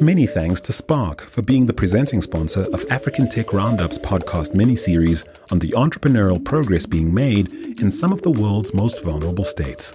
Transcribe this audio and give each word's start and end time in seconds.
Many 0.00 0.26
thanks 0.26 0.60
to 0.62 0.72
Spark 0.72 1.20
for 1.20 1.42
being 1.42 1.66
the 1.66 1.72
presenting 1.72 2.20
sponsor 2.20 2.62
of 2.72 2.84
African 2.90 3.28
Tech 3.28 3.52
Roundups 3.52 3.98
podcast 3.98 4.52
mini-series 4.52 5.24
on 5.52 5.60
the 5.60 5.70
entrepreneurial 5.72 6.44
progress 6.44 6.86
being 6.86 7.14
made 7.14 7.52
in 7.80 7.90
some 7.90 8.12
of 8.12 8.22
the 8.22 8.30
world's 8.30 8.74
most 8.74 9.04
vulnerable 9.04 9.44
states. 9.44 9.94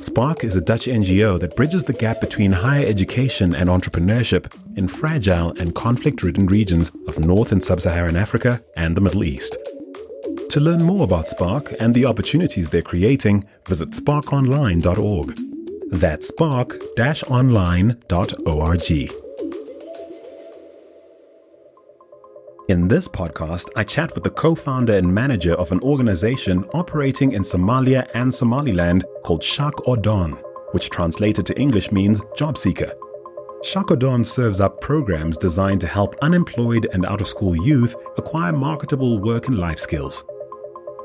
Spark 0.00 0.44
is 0.44 0.56
a 0.56 0.60
Dutch 0.60 0.86
NGO 0.86 1.38
that 1.40 1.56
bridges 1.56 1.84
the 1.84 1.92
gap 1.92 2.20
between 2.20 2.52
higher 2.52 2.84
education 2.84 3.54
and 3.54 3.70
entrepreneurship 3.70 4.52
in 4.76 4.88
fragile 4.88 5.52
and 5.58 5.74
conflict 5.74 6.22
ridden 6.22 6.46
regions 6.46 6.90
of 7.06 7.18
North 7.18 7.52
and 7.52 7.64
Sub 7.64 7.80
Saharan 7.80 8.16
Africa 8.16 8.62
and 8.76 8.96
the 8.96 9.00
Middle 9.00 9.24
East. 9.24 9.56
To 10.50 10.60
learn 10.60 10.82
more 10.82 11.04
about 11.04 11.30
Spark 11.30 11.72
and 11.80 11.94
the 11.94 12.04
opportunities 12.04 12.68
they're 12.68 12.82
creating, 12.82 13.46
visit 13.66 13.90
sparkonline.org. 13.90 15.51
That's 15.92 16.28
spark 16.28 16.80
online.org. 17.28 18.90
In 22.70 22.88
this 22.88 23.06
podcast, 23.06 23.68
I 23.76 23.84
chat 23.84 24.14
with 24.14 24.24
the 24.24 24.30
co 24.30 24.54
founder 24.54 24.96
and 24.96 25.14
manager 25.14 25.52
of 25.52 25.70
an 25.70 25.80
organization 25.80 26.64
operating 26.72 27.32
in 27.32 27.42
Somalia 27.42 28.08
and 28.14 28.32
Somaliland 28.32 29.04
called 29.22 29.44
Shak 29.44 29.74
Odon, 29.86 30.32
which 30.70 30.88
translated 30.88 31.44
to 31.44 31.60
English 31.60 31.92
means 31.92 32.22
job 32.34 32.56
seeker. 32.56 32.94
Shak 33.62 33.90
serves 34.24 34.62
up 34.62 34.80
programs 34.80 35.36
designed 35.36 35.82
to 35.82 35.86
help 35.86 36.16
unemployed 36.22 36.88
and 36.94 37.04
out 37.04 37.20
of 37.20 37.28
school 37.28 37.54
youth 37.54 37.96
acquire 38.16 38.54
marketable 38.54 39.18
work 39.18 39.48
and 39.48 39.58
life 39.58 39.78
skills. 39.78 40.24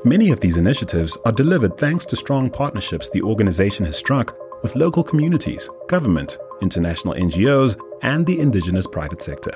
Many 0.04 0.30
of 0.30 0.40
these 0.40 0.56
initiatives 0.56 1.18
are 1.26 1.32
delivered 1.32 1.76
thanks 1.76 2.06
to 2.06 2.16
strong 2.16 2.48
partnerships 2.48 3.10
the 3.10 3.20
organization 3.20 3.84
has 3.84 3.98
struck 3.98 4.34
with 4.62 4.76
local 4.76 5.02
communities, 5.02 5.68
government, 5.88 6.38
international 6.60 7.14
NGOs, 7.14 7.78
and 8.02 8.26
the 8.26 8.40
indigenous 8.40 8.86
private 8.86 9.22
sector. 9.22 9.52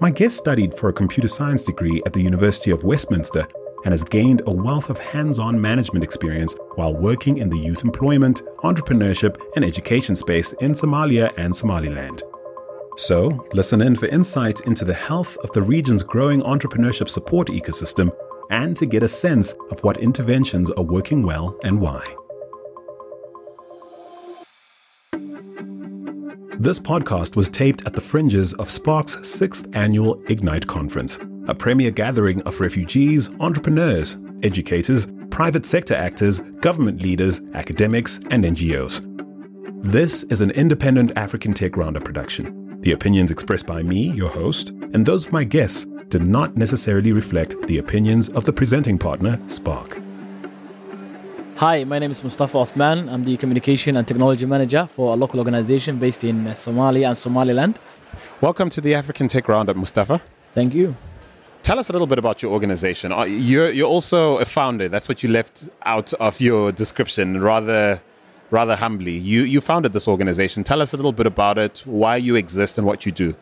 My 0.00 0.10
guest 0.10 0.36
studied 0.36 0.74
for 0.74 0.88
a 0.88 0.92
computer 0.92 1.28
science 1.28 1.64
degree 1.64 2.02
at 2.06 2.12
the 2.12 2.22
University 2.22 2.70
of 2.70 2.84
Westminster 2.84 3.48
and 3.84 3.92
has 3.92 4.04
gained 4.04 4.42
a 4.46 4.50
wealth 4.52 4.90
of 4.90 4.98
hands 4.98 5.38
on 5.38 5.60
management 5.60 6.04
experience 6.04 6.54
while 6.74 6.94
working 6.94 7.38
in 7.38 7.48
the 7.48 7.58
youth 7.58 7.84
employment, 7.84 8.42
entrepreneurship, 8.64 9.40
and 9.56 9.64
education 9.64 10.14
space 10.14 10.52
in 10.60 10.72
Somalia 10.72 11.32
and 11.36 11.54
Somaliland. 11.54 12.22
So, 12.96 13.46
listen 13.52 13.80
in 13.80 13.94
for 13.94 14.06
insight 14.06 14.60
into 14.60 14.84
the 14.84 14.94
health 14.94 15.36
of 15.38 15.52
the 15.52 15.62
region's 15.62 16.02
growing 16.02 16.42
entrepreneurship 16.42 17.08
support 17.08 17.48
ecosystem 17.48 18.10
and 18.50 18.76
to 18.76 18.86
get 18.86 19.02
a 19.02 19.08
sense 19.08 19.52
of 19.70 19.82
what 19.84 19.98
interventions 19.98 20.70
are 20.70 20.82
working 20.82 21.22
well 21.22 21.56
and 21.62 21.80
why. 21.80 22.14
This 26.60 26.80
podcast 26.80 27.36
was 27.36 27.48
taped 27.48 27.86
at 27.86 27.92
the 27.92 28.00
fringes 28.00 28.52
of 28.54 28.68
Spark's 28.68 29.16
sixth 29.22 29.68
annual 29.76 30.20
Ignite 30.28 30.66
conference, 30.66 31.20
a 31.46 31.54
premier 31.54 31.92
gathering 31.92 32.42
of 32.42 32.58
refugees, 32.60 33.30
entrepreneurs, 33.38 34.18
educators, 34.42 35.06
private 35.30 35.64
sector 35.64 35.94
actors, 35.94 36.40
government 36.60 37.00
leaders, 37.00 37.40
academics, 37.54 38.18
and 38.32 38.42
NGOs. 38.42 39.04
This 39.84 40.24
is 40.24 40.40
an 40.40 40.50
independent 40.50 41.12
African 41.16 41.54
Tech 41.54 41.76
Roundup 41.76 42.02
production. 42.02 42.80
The 42.80 42.90
opinions 42.90 43.30
expressed 43.30 43.68
by 43.68 43.84
me, 43.84 44.10
your 44.10 44.30
host, 44.30 44.70
and 44.70 45.06
those 45.06 45.26
of 45.26 45.32
my 45.32 45.44
guests 45.44 45.86
do 46.08 46.18
not 46.18 46.56
necessarily 46.56 47.12
reflect 47.12 47.54
the 47.68 47.78
opinions 47.78 48.30
of 48.30 48.44
the 48.44 48.52
presenting 48.52 48.98
partner, 48.98 49.40
Spark. 49.46 50.00
Hi, 51.58 51.82
my 51.82 51.98
name 51.98 52.12
is 52.12 52.22
Mustafa 52.22 52.56
Othman. 52.56 53.08
I'm 53.08 53.24
the 53.24 53.36
Communication 53.36 53.96
and 53.96 54.06
Technology 54.06 54.46
Manager 54.46 54.86
for 54.86 55.14
a 55.14 55.16
local 55.16 55.40
organization 55.40 55.98
based 55.98 56.22
in 56.22 56.44
Somalia 56.54 57.08
and 57.08 57.18
Somaliland. 57.18 57.80
Welcome 58.40 58.70
to 58.70 58.80
the 58.80 58.94
African 58.94 59.26
Tech 59.26 59.48
Roundup, 59.48 59.74
Mustafa. 59.74 60.20
Thank 60.54 60.72
you. 60.72 60.94
Tell 61.64 61.80
us 61.80 61.88
a 61.88 61.92
little 61.92 62.06
bit 62.06 62.16
about 62.16 62.42
your 62.42 62.52
organization. 62.52 63.12
You're, 63.26 63.72
you're 63.72 63.88
also 63.88 64.38
a 64.38 64.44
founder. 64.44 64.88
That's 64.88 65.08
what 65.08 65.24
you 65.24 65.30
left 65.30 65.68
out 65.82 66.14
of 66.14 66.40
your 66.40 66.70
description, 66.70 67.40
rather, 67.40 68.00
rather 68.52 68.76
humbly. 68.76 69.18
You, 69.18 69.42
you 69.42 69.60
founded 69.60 69.92
this 69.92 70.06
organization. 70.06 70.62
Tell 70.62 70.80
us 70.80 70.92
a 70.92 70.96
little 70.96 71.10
bit 71.10 71.26
about 71.26 71.58
it, 71.58 71.82
why 71.84 72.18
you 72.18 72.36
exist, 72.36 72.78
and 72.78 72.86
what 72.86 73.04
you 73.04 73.10
do. 73.10 73.34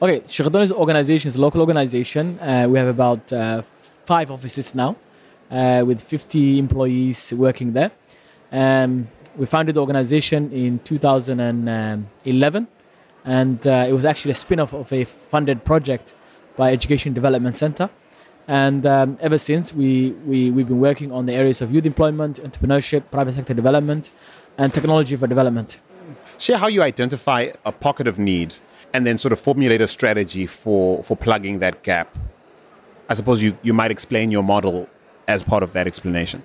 Okay, 0.00 0.20
Shaqodoon's 0.20 0.70
organization 0.70 1.26
is 1.26 1.34
a 1.34 1.40
local 1.40 1.60
organization. 1.60 2.38
Uh, 2.38 2.68
we 2.68 2.78
have 2.78 2.86
about 2.86 3.32
uh, 3.32 3.62
five 4.04 4.30
offices 4.30 4.76
now 4.76 4.94
uh, 5.50 5.84
with 5.86 6.02
50 6.02 6.58
employees 6.58 7.32
working 7.34 7.72
there. 7.72 7.90
Um, 8.52 9.08
we 9.36 9.46
founded 9.46 9.76
the 9.76 9.80
organization 9.80 10.50
in 10.52 10.80
2011, 10.80 12.68
and 13.24 13.66
uh, 13.66 13.86
it 13.88 13.92
was 13.92 14.04
actually 14.04 14.32
a 14.32 14.34
spin 14.34 14.60
off 14.60 14.72
of 14.72 14.92
a 14.92 15.04
funded 15.04 15.64
project 15.64 16.14
by 16.56 16.72
Education 16.72 17.12
Development 17.14 17.54
Center. 17.54 17.88
And 18.48 18.86
um, 18.86 19.18
ever 19.20 19.36
since, 19.38 19.74
we, 19.74 20.12
we, 20.26 20.50
we've 20.50 20.66
been 20.66 20.80
working 20.80 21.12
on 21.12 21.26
the 21.26 21.34
areas 21.34 21.60
of 21.60 21.72
youth 21.72 21.84
employment, 21.84 22.40
entrepreneurship, 22.42 23.10
private 23.10 23.34
sector 23.34 23.52
development, 23.54 24.10
and 24.56 24.72
technology 24.72 25.14
for 25.16 25.26
development. 25.26 25.78
Share 26.38 26.56
how 26.56 26.66
you 26.66 26.82
identify 26.82 27.52
a 27.64 27.72
pocket 27.72 28.08
of 28.08 28.18
need 28.18 28.56
and 28.94 29.06
then 29.06 29.18
sort 29.18 29.32
of 29.32 29.38
formulate 29.38 29.82
a 29.82 29.86
strategy 29.86 30.46
for, 30.46 31.04
for 31.04 31.16
plugging 31.16 31.58
that 31.58 31.82
gap. 31.82 32.16
I 33.08 33.14
suppose 33.14 33.42
you, 33.42 33.56
you 33.62 33.74
might 33.74 33.90
explain 33.90 34.30
your 34.30 34.42
model 34.42 34.88
as 35.28 35.42
part 35.42 35.62
of 35.62 35.72
that 35.74 35.86
explanation? 35.86 36.42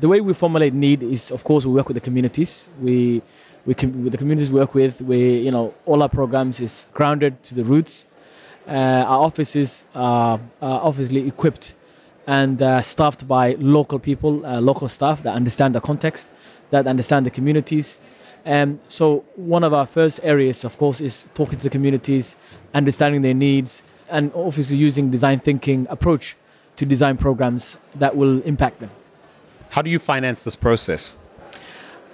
The 0.00 0.08
way 0.08 0.20
we 0.20 0.32
formulate 0.32 0.72
need 0.72 1.02
is, 1.02 1.30
of 1.32 1.44
course, 1.44 1.66
we 1.66 1.72
work 1.72 1.88
with 1.88 1.96
the 1.96 2.00
communities. 2.00 2.68
We, 2.80 3.20
we 3.66 3.74
with 3.74 4.12
the 4.12 4.18
communities 4.18 4.50
we 4.50 4.60
work 4.60 4.74
with, 4.74 5.02
we, 5.02 5.38
you 5.38 5.50
know, 5.50 5.74
all 5.84 6.02
our 6.02 6.08
programs 6.08 6.60
is 6.60 6.86
grounded 6.94 7.42
to 7.42 7.54
the 7.54 7.64
roots. 7.64 8.06
Uh, 8.66 9.04
our 9.12 9.18
offices 9.18 9.84
are, 9.94 10.40
are 10.62 10.80
obviously 10.82 11.26
equipped 11.26 11.74
and 12.26 12.62
uh, 12.62 12.80
staffed 12.80 13.26
by 13.26 13.56
local 13.58 13.98
people, 13.98 14.44
uh, 14.46 14.60
local 14.60 14.88
staff 14.88 15.22
that 15.22 15.34
understand 15.34 15.74
the 15.74 15.80
context, 15.80 16.28
that 16.70 16.86
understand 16.86 17.26
the 17.26 17.30
communities. 17.30 17.98
Um, 18.46 18.80
so 18.86 19.24
one 19.34 19.64
of 19.64 19.72
our 19.74 19.86
first 19.86 20.20
areas, 20.22 20.64
of 20.64 20.78
course, 20.78 21.00
is 21.00 21.26
talking 21.34 21.58
to 21.58 21.64
the 21.64 21.70
communities, 21.70 22.36
understanding 22.72 23.22
their 23.22 23.34
needs, 23.34 23.82
and 24.08 24.30
obviously 24.34 24.76
using 24.76 25.10
design 25.10 25.40
thinking 25.40 25.86
approach 25.90 26.36
to 26.78 26.86
design 26.86 27.16
programs 27.16 27.76
that 27.96 28.16
will 28.16 28.40
impact 28.42 28.78
them. 28.80 28.90
How 29.70 29.82
do 29.82 29.90
you 29.90 29.98
finance 29.98 30.42
this 30.44 30.56
process? 30.56 31.16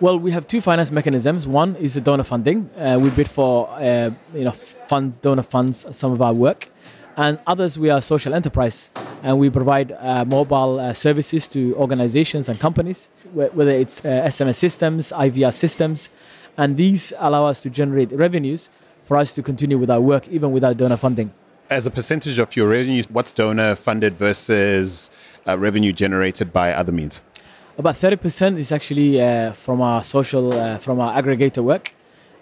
Well, 0.01 0.19
we 0.19 0.33
have 0.33 0.49
two 0.49 0.61
finance 0.61 0.91
mechanisms. 0.91 1.47
One 1.47 1.77
is 1.77 1.95
the 1.95 2.01
donor 2.01 2.25
funding. 2.25 2.69
Uh, 2.77 2.99
we 3.01 3.11
bid 3.11 3.29
for 3.29 3.69
uh, 3.71 4.11
you 4.35 4.45
know 4.45 4.53
funds, 4.53 5.19
donor 5.19 5.43
funds, 5.43 5.87
some 5.93 6.13
of 6.13 6.21
our 6.21 6.33
work, 6.33 6.69
and 7.17 7.39
others 7.47 7.79
we 7.79 7.91
are 7.91 8.01
social 8.01 8.35
enterprise, 8.35 8.91
and 9.23 9.39
we 9.39 9.51
provide 9.51 9.93
uh, 9.93 10.25
mobile 10.25 10.81
uh, 10.81 10.93
services 10.95 11.47
to 11.49 11.77
organizations 11.77 12.49
and 12.49 12.59
companies, 12.59 13.09
whether 13.33 13.71
it's 13.71 14.01
SMS 14.01 14.51
uh, 14.51 14.53
systems, 14.53 15.13
IVR 15.13 15.55
systems, 15.55 16.11
and 16.57 16.77
these 16.77 17.13
allow 17.19 17.47
us 17.47 17.63
to 17.63 17.71
generate 17.71 18.11
revenues 18.13 18.71
for 19.05 19.17
us 19.19 19.33
to 19.35 19.43
continue 19.43 19.79
with 19.79 19.91
our 19.91 20.01
work 20.01 20.27
even 20.29 20.51
without 20.51 20.77
donor 20.77 20.97
funding 20.97 21.31
as 21.71 21.87
a 21.87 21.91
percentage 21.91 22.39
of 22.39 22.57
your 22.57 22.69
revenue, 22.69 23.03
what's 23.11 23.33
donor 23.33 23.75
funded 23.75 24.19
versus 24.19 25.11
uh, 25.47 25.59
revenue 25.59 25.93
generated 25.93 26.53
by 26.53 26.73
other 26.73 26.93
means? 26.93 27.23
About 27.77 27.97
30% 27.97 28.59
is 28.59 28.71
actually 28.71 29.21
uh, 29.21 29.53
from 29.53 29.81
our 29.81 30.05
social, 30.05 30.53
uh, 30.53 30.79
from 30.79 31.01
our 31.01 31.21
aggregator 31.21 31.63
work, 31.63 31.95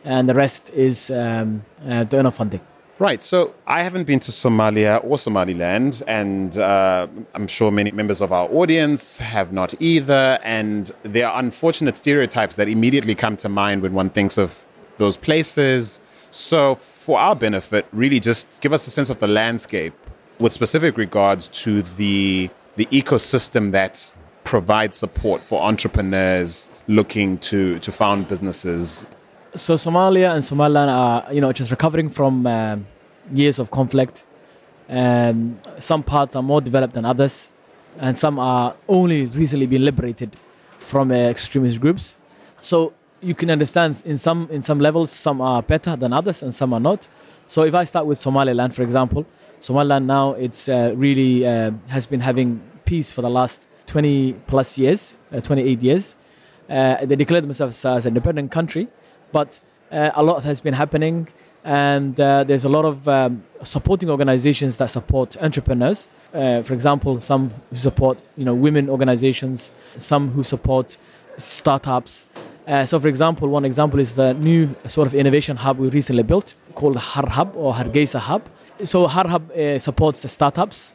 and 0.05 0.29
the 0.29 0.35
rest 0.35 0.71
is 0.71 1.11
um, 1.11 1.65
uh, 1.89 2.05
donor 2.05 2.31
funding. 2.31 2.61
Right. 2.99 3.23
So 3.23 3.55
I 3.67 3.83
haven't 3.83 4.05
been 4.05 4.21
to 4.21 4.31
Somalia 4.31 5.03
or 5.03 5.19
Somaliland, 5.19 6.03
and 6.07 6.57
uh, 6.59 7.09
I'm 7.35 7.49
sure 7.49 7.73
many 7.73 7.91
members 7.91 8.21
of 8.21 8.31
our 8.31 8.49
audience 8.51 9.17
have 9.17 9.53
not 9.53 9.75
either. 9.81 10.39
And 10.45 10.93
there 11.03 11.29
are 11.29 11.41
unfortunate 11.41 11.97
stereotypes 11.97 12.57
that 12.57 12.69
immediately 12.69 13.15
come 13.15 13.37
to 13.39 13.49
mind 13.49 13.83
when 13.83 13.95
one 13.95 14.11
thinks 14.11 14.39
of 14.39 14.65
those 14.99 15.17
places. 15.17 16.01
So 16.33 16.77
for 16.77 17.19
our 17.19 17.37
benefit, 17.37 17.87
really 17.93 18.19
just 18.19 18.63
give 18.63 18.73
us 18.73 18.87
a 18.87 18.91
sense 18.91 19.11
of 19.11 19.19
the 19.19 19.27
landscape 19.27 19.93
with 20.39 20.55
specific 20.55 20.97
regards 20.97 21.47
to 21.49 21.83
the 21.83 22.51
the 22.77 22.87
ecosystem 22.87 23.71
that 23.73 24.13
provides 24.45 24.97
support 24.97 25.43
for 25.43 25.63
entrepreneurs 25.63 26.71
looking 26.89 27.37
to 27.39 27.79
to 27.81 27.93
found 27.93 28.29
businesses. 28.29 29.07
So 29.55 29.75
Somalia 29.75 30.35
and 30.35 30.43
Somaliland 30.43 30.91
are 30.91 31.31
you 31.35 31.43
know 31.43 31.53
just 31.53 31.71
recovering 31.71 32.09
from 32.09 32.47
um, 32.47 32.87
years 33.31 33.59
of 33.59 33.71
conflict. 33.71 34.25
Um, 34.89 35.61
some 35.79 36.03
parts 36.03 36.35
are 36.35 36.43
more 36.43 36.63
developed 36.63 36.95
than 36.95 37.05
others, 37.05 37.53
and 37.99 38.17
some 38.17 38.39
are 38.39 38.75
only 38.89 39.27
recently 39.27 39.67
been 39.67 39.85
liberated 39.85 40.35
from 40.79 41.11
uh, 41.11 41.15
extremist 41.15 41.79
groups. 41.79 42.17
So 42.63 42.95
you 43.23 43.35
can 43.35 43.51
understand 43.51 44.03
in 44.05 44.19
some 44.19 44.49
in 44.51 44.63
some 44.63 44.81
levels 44.81 45.11
some 45.11 45.41
are 45.41 45.63
better 45.63 45.97
than 45.97 46.13
others 46.13 46.43
and 46.43 46.55
some 46.55 46.75
are 46.75 46.81
not. 46.81 47.09
So 47.47 47.63
if 47.63 47.75
I 47.75 47.85
start 47.85 48.07
with 48.07 48.19
Somaliland, 48.19 48.75
for 48.75 48.83
example, 48.83 49.25
Somaliland 49.61 50.07
now 50.07 50.33
it's 50.33 50.69
uh, 50.69 50.93
really 50.97 51.47
uh, 51.47 51.71
has 51.89 52.07
been 52.07 52.21
having 52.21 52.61
peace 52.85 53.13
for 53.13 53.23
the 53.23 53.31
last 53.31 53.67
20 53.87 54.33
plus 54.47 54.79
years, 54.79 55.19
uh, 55.33 55.41
28 55.41 55.83
years. 55.83 56.17
Uh, 56.69 57.05
they 57.05 57.17
declared 57.17 57.45
themselves 57.45 57.85
as 57.85 58.07
an 58.07 58.11
independent 58.11 58.51
country, 58.51 58.89
but 59.31 59.61
uh, 59.91 60.11
a 60.15 60.23
lot 60.23 60.43
has 60.43 60.61
been 60.61 60.73
happening, 60.75 61.29
and 61.65 62.19
uh, 62.21 62.43
there's 62.45 62.65
a 62.65 62.69
lot 62.69 62.85
of 62.85 63.07
um, 63.09 63.43
supporting 63.63 64.09
organizations 64.09 64.79
that 64.79 64.91
support 64.91 65.37
entrepreneurs. 65.43 66.09
For 66.33 66.73
example, 66.73 67.21
some 67.21 67.53
who 67.71 67.77
support 67.77 68.19
you 68.37 68.45
know 68.45 68.55
women 68.55 68.89
organizations, 68.89 69.71
some 69.99 70.31
who 70.31 70.43
support 70.43 70.97
startups. 71.37 72.27
Uh, 72.67 72.87
so, 72.87 73.01
for 73.01 73.09
example, 73.09 73.49
one 73.49 73.65
example 73.65 73.99
is 73.99 74.15
the 74.15 74.35
new 74.35 74.75
sort 74.87 75.07
of 75.07 75.15
innovation 75.15 75.57
hub 75.57 75.79
we 75.79 75.89
recently 75.89 76.23
built 76.23 76.55
called 76.75 76.97
Har 76.97 77.29
Hub 77.29 77.53
or 77.57 77.75
Hargeisa 77.75 78.21
Hub. 78.21 78.43
So, 78.85 79.07
Har 79.09 79.27
Hub 79.29 79.51
uh, 79.51 79.79
supports 79.79 80.31
startups, 80.31 80.95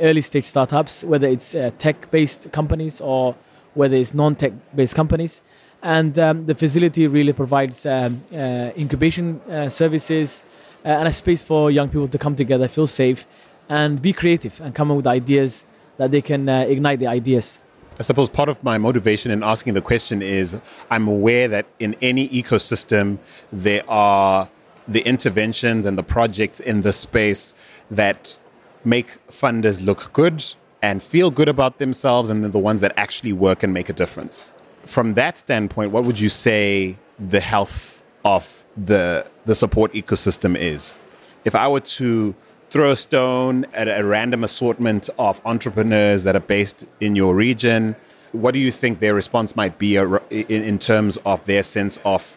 early 0.00 0.20
stage 0.20 0.44
startups, 0.44 1.02
whether 1.04 1.26
it's 1.26 1.54
uh, 1.54 1.70
tech 1.78 2.10
based 2.10 2.52
companies 2.52 3.00
or 3.00 3.34
whether 3.74 3.96
it's 3.96 4.14
non 4.14 4.36
tech 4.36 4.52
based 4.74 4.94
companies. 4.94 5.42
And 5.82 6.18
um, 6.18 6.46
the 6.46 6.54
facility 6.54 7.06
really 7.06 7.32
provides 7.32 7.86
um, 7.86 8.22
uh, 8.32 8.70
incubation 8.76 9.40
uh, 9.48 9.68
services 9.68 10.44
uh, 10.84 10.88
and 10.88 11.08
a 11.08 11.12
space 11.12 11.42
for 11.42 11.70
young 11.70 11.88
people 11.88 12.08
to 12.08 12.18
come 12.18 12.34
together, 12.34 12.68
feel 12.68 12.86
safe, 12.86 13.26
and 13.68 14.00
be 14.00 14.12
creative 14.12 14.60
and 14.60 14.74
come 14.74 14.90
up 14.90 14.96
with 14.96 15.06
ideas 15.06 15.64
that 15.96 16.10
they 16.10 16.22
can 16.22 16.48
uh, 16.48 16.60
ignite 16.60 16.98
the 16.98 17.06
ideas. 17.06 17.60
I 17.98 18.02
suppose 18.02 18.28
part 18.28 18.48
of 18.48 18.62
my 18.62 18.78
motivation 18.78 19.32
in 19.32 19.42
asking 19.42 19.74
the 19.74 19.80
question 19.80 20.22
is 20.22 20.56
I'm 20.90 21.08
aware 21.08 21.48
that 21.48 21.66
in 21.78 21.96
any 22.00 22.28
ecosystem, 22.28 23.18
there 23.52 23.88
are 23.90 24.48
the 24.86 25.00
interventions 25.00 25.84
and 25.84 25.98
the 25.98 26.02
projects 26.02 26.60
in 26.60 26.82
the 26.82 26.92
space 26.92 27.54
that 27.90 28.38
make 28.84 29.18
funders 29.28 29.84
look 29.84 30.12
good 30.12 30.44
and 30.80 31.02
feel 31.02 31.30
good 31.32 31.48
about 31.48 31.78
themselves, 31.78 32.30
and 32.30 32.44
the 32.52 32.58
ones 32.58 32.80
that 32.82 32.92
actually 32.96 33.32
work 33.32 33.64
and 33.64 33.74
make 33.74 33.88
a 33.88 33.92
difference 33.92 34.52
from 34.88 35.14
that 35.14 35.36
standpoint, 35.36 35.92
what 35.92 36.04
would 36.04 36.18
you 36.18 36.30
say 36.30 36.96
the 37.18 37.40
health 37.40 38.02
of 38.24 38.64
the 38.76 39.26
the 39.44 39.54
support 39.54 39.92
ecosystem 39.92 40.56
is? 40.56 41.02
If 41.44 41.54
I 41.54 41.68
were 41.68 41.80
to 41.80 42.34
throw 42.70 42.92
a 42.92 42.96
stone 42.96 43.66
at 43.72 43.88
a 43.88 44.04
random 44.04 44.44
assortment 44.44 45.08
of 45.18 45.40
entrepreneurs 45.44 46.24
that 46.24 46.36
are 46.36 46.40
based 46.40 46.86
in 47.00 47.16
your 47.16 47.34
region, 47.34 47.96
what 48.32 48.52
do 48.52 48.60
you 48.60 48.70
think 48.70 49.00
their 49.00 49.14
response 49.14 49.56
might 49.56 49.78
be 49.78 49.96
in 49.96 50.78
terms 50.78 51.16
of 51.24 51.44
their 51.46 51.62
sense 51.62 51.98
of 52.04 52.36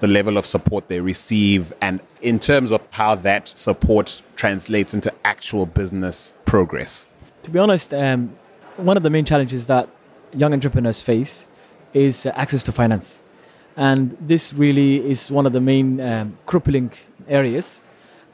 the 0.00 0.06
level 0.06 0.36
of 0.36 0.46
support 0.46 0.88
they 0.88 1.00
receive 1.00 1.72
and 1.80 2.00
in 2.20 2.38
terms 2.38 2.70
of 2.70 2.86
how 2.90 3.14
that 3.14 3.48
support 3.48 4.22
translates 4.36 4.94
into 4.94 5.12
actual 5.24 5.66
business 5.66 6.32
progress? 6.44 7.08
To 7.42 7.50
be 7.50 7.58
honest, 7.58 7.92
um, 7.92 8.36
one 8.76 8.96
of 8.96 9.02
the 9.02 9.10
main 9.10 9.24
challenges 9.24 9.66
that 9.66 9.88
young 10.32 10.52
entrepreneurs 10.52 11.02
face 11.02 11.46
is 11.92 12.26
access 12.26 12.62
to 12.64 12.72
finance. 12.72 13.20
And 13.76 14.16
this 14.20 14.52
really 14.54 15.08
is 15.08 15.30
one 15.30 15.46
of 15.46 15.52
the 15.52 15.60
main 15.60 16.00
um, 16.00 16.38
crippling 16.46 16.92
areas. 17.28 17.82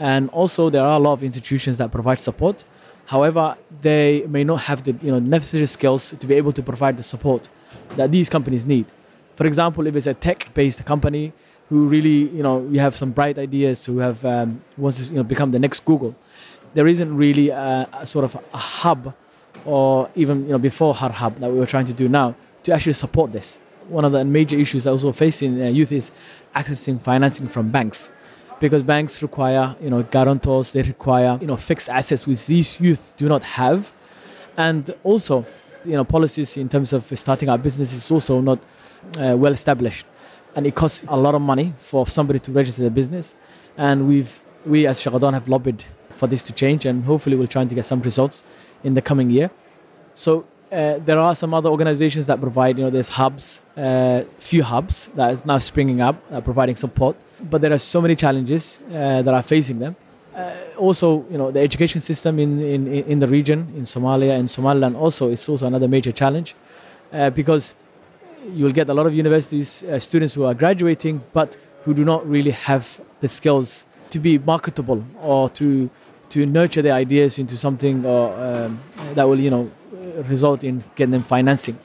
And 0.01 0.31
also, 0.31 0.71
there 0.71 0.83
are 0.83 0.97
a 0.97 0.99
lot 0.99 1.13
of 1.13 1.23
institutions 1.23 1.79
that 1.79 1.93
provide 1.93 2.21
support. 2.21 2.65
However, 3.05 3.57
they 3.83 4.25
may 4.27 4.45
not 4.45 4.61
have 4.63 4.83
the 4.83 4.93
you 5.03 5.13
know, 5.13 5.19
necessary 5.19 5.67
skills 5.67 6.15
to 6.19 6.27
be 6.27 6.35
able 6.35 6.53
to 6.53 6.63
provide 6.63 6.97
the 6.97 7.03
support 7.03 7.49
that 7.97 8.11
these 8.11 8.29
companies 8.31 8.65
need. 8.65 8.87
For 9.37 9.47
example, 9.47 9.87
if 9.87 9.95
it's 9.95 10.07
a 10.07 10.15
tech-based 10.15 10.85
company 10.87 11.33
who 11.69 11.87
really, 11.87 12.29
you 12.31 12.43
know, 12.43 12.67
you 12.71 12.81
have 12.81 12.97
some 12.97 13.11
bright 13.11 13.39
ideas, 13.39 13.85
who 13.85 13.99
have 13.99 14.25
um, 14.25 14.63
wants 14.77 14.99
to 14.99 15.05
you 15.05 15.17
know, 15.17 15.23
become 15.23 15.51
the 15.51 15.59
next 15.59 15.85
Google, 15.85 16.17
there 16.75 16.87
isn't 16.87 17.15
really 17.15 17.51
a, 17.51 17.89
a 17.93 18.07
sort 18.07 18.25
of 18.25 18.37
a 18.55 18.57
hub, 18.57 19.15
or 19.65 20.09
even 20.15 20.43
you 20.45 20.53
know 20.53 20.59
before 20.59 20.95
Har 20.95 21.13
Hub 21.13 21.37
that 21.37 21.51
we 21.51 21.59
were 21.59 21.67
trying 21.67 21.87
to 21.87 21.93
do 21.93 22.09
now 22.09 22.35
to 22.63 22.73
actually 22.73 22.95
support 22.95 23.33
this. 23.33 23.59
One 23.89 24.05
of 24.05 24.13
the 24.13 24.25
major 24.25 24.57
issues 24.57 24.85
that 24.85 24.91
also 24.91 25.13
facing 25.13 25.59
youth 25.75 25.93
is 25.93 26.13
accessing 26.55 27.01
financing 27.01 27.49
from 27.49 27.71
banks, 27.71 28.13
because 28.61 28.83
banks 28.83 29.23
require 29.23 29.75
you 29.81 29.91
know 29.91 30.03
guarantors, 30.05 30.73
they 30.73 30.83
require 30.83 31.39
you 31.41 31.47
know 31.47 31.57
fixed 31.57 31.89
assets 31.89 32.27
which 32.27 32.47
these 32.47 32.79
youth 32.81 33.15
do 33.17 33.29
not 33.29 33.43
have, 33.43 33.91
and 34.57 34.91
also 35.03 35.45
you 35.85 35.95
know 35.95 36.05
policies 36.05 36.57
in 36.57 36.69
terms 36.69 36.93
of 36.93 37.11
starting 37.19 37.49
our 37.49 37.59
business 37.59 37.93
is 37.93 38.11
also 38.11 38.41
not 38.41 38.59
uh, 39.19 39.35
well 39.37 39.53
established, 39.53 40.07
and 40.55 40.67
it 40.67 40.75
costs 40.75 41.03
a 41.09 41.17
lot 41.17 41.35
of 41.35 41.43
money 41.43 41.75
for 41.79 42.07
somebody 42.07 42.39
to 42.39 42.53
register 42.53 42.83
their 42.83 42.91
business, 42.91 43.35
and 43.77 44.07
we've 44.07 44.43
we 44.67 44.87
as 44.87 45.01
Shaqodoon 45.01 45.33
have 45.33 45.49
lobbied 45.49 45.85
for 46.15 46.27
this 46.27 46.43
to 46.45 46.53
change, 46.53 46.85
and 46.85 47.05
hopefully 47.05 47.37
we're 47.37 47.47
trying 47.47 47.69
to 47.69 47.75
get 47.75 47.87
some 47.87 48.03
results 48.03 48.45
in 48.85 48.95
the 48.95 49.03
coming 49.03 49.31
year. 49.31 49.51
So 50.15 50.45
uh, 50.73 50.99
there 51.05 51.19
are 51.19 51.35
some 51.35 51.53
other 51.53 51.69
organizations 51.69 52.27
that 52.29 52.41
provide, 52.41 52.79
you 52.79 52.85
know, 52.85 52.91
there's 52.91 53.09
hubs, 53.09 53.61
uh, 53.77 54.23
few 54.39 54.63
hubs 54.63 55.11
that 55.17 55.33
is 55.33 55.45
now 55.45 55.59
springing 55.59 56.01
up, 56.01 56.17
uh, 56.31 56.41
providing 56.41 56.77
support. 56.77 57.17
But 57.41 57.61
there 57.61 57.73
are 57.73 57.79
so 57.79 58.01
many 58.01 58.15
challenges 58.15 58.79
uh, 58.89 59.23
that 59.23 59.35
are 59.35 59.43
facing 59.43 59.81
them. 59.81 59.97
Uh, 60.35 60.53
also, 60.77 61.25
you 61.31 61.37
know, 61.37 61.51
the 61.51 61.61
education 61.61 62.01
system 62.01 62.39
in, 62.39 62.61
in, 62.61 62.87
in 62.87 63.19
the 63.19 63.27
region, 63.27 63.73
in 63.77 63.83
Somalia 63.83 64.39
and 64.39 64.49
Somaliland, 64.49 64.97
also 64.97 65.29
is 65.29 65.49
also 65.49 65.67
another 65.67 65.89
major 65.89 66.13
challenge 66.13 66.55
because 67.35 67.75
you 68.55 68.65
will 68.65 68.73
get 68.73 68.89
a 68.89 68.95
lot 68.95 69.05
of 69.05 69.13
universities 69.13 69.85
students 69.99 70.35
who 70.35 70.45
are 70.45 70.55
graduating, 70.55 71.21
but 71.33 71.57
who 71.83 71.93
do 71.93 72.05
not 72.05 72.25
really 72.29 72.53
have 72.53 73.01
the 73.21 73.29
skills 73.29 73.85
to 74.11 74.21
be 74.21 74.39
marketable 74.39 75.05
or 75.21 75.49
to 75.49 75.91
to 76.29 76.47
nurture 76.47 76.81
their 76.81 76.95
ideas 76.95 77.41
into 77.41 77.57
something 77.57 78.07
or, 78.07 78.33
um, 78.41 78.81
that 79.15 79.25
will, 79.25 79.41
you 79.41 79.51
know, 79.51 79.69
result 80.29 80.65
in 80.65 80.85
getting 80.97 81.11
them 81.11 81.23
financing. 81.23 81.79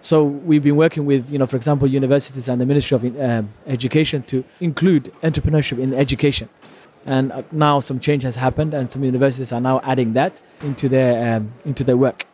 So 0.00 0.22
we've 0.22 0.62
been 0.62 0.76
working 0.76 1.06
with, 1.06 1.32
you 1.32 1.38
know, 1.38 1.46
for 1.46 1.56
example, 1.56 1.88
universities 1.88 2.48
and 2.48 2.60
the 2.60 2.66
Ministry 2.66 2.94
of 2.96 3.20
um, 3.20 3.52
Education 3.66 4.22
to 4.24 4.44
include 4.60 5.10
entrepreneurship 5.22 5.78
in 5.78 5.94
education. 5.94 6.48
And 7.06 7.32
uh, 7.32 7.42
now 7.52 7.80
some 7.80 8.00
change 8.00 8.22
has 8.22 8.36
happened, 8.36 8.74
and 8.74 8.90
some 8.90 9.02
universities 9.02 9.52
are 9.52 9.60
now 9.60 9.80
adding 9.82 10.12
that 10.14 10.40
into 10.62 10.88
their 10.88 11.36
um, 11.36 11.52
into 11.64 11.84
their 11.84 11.96
work. 11.96 12.26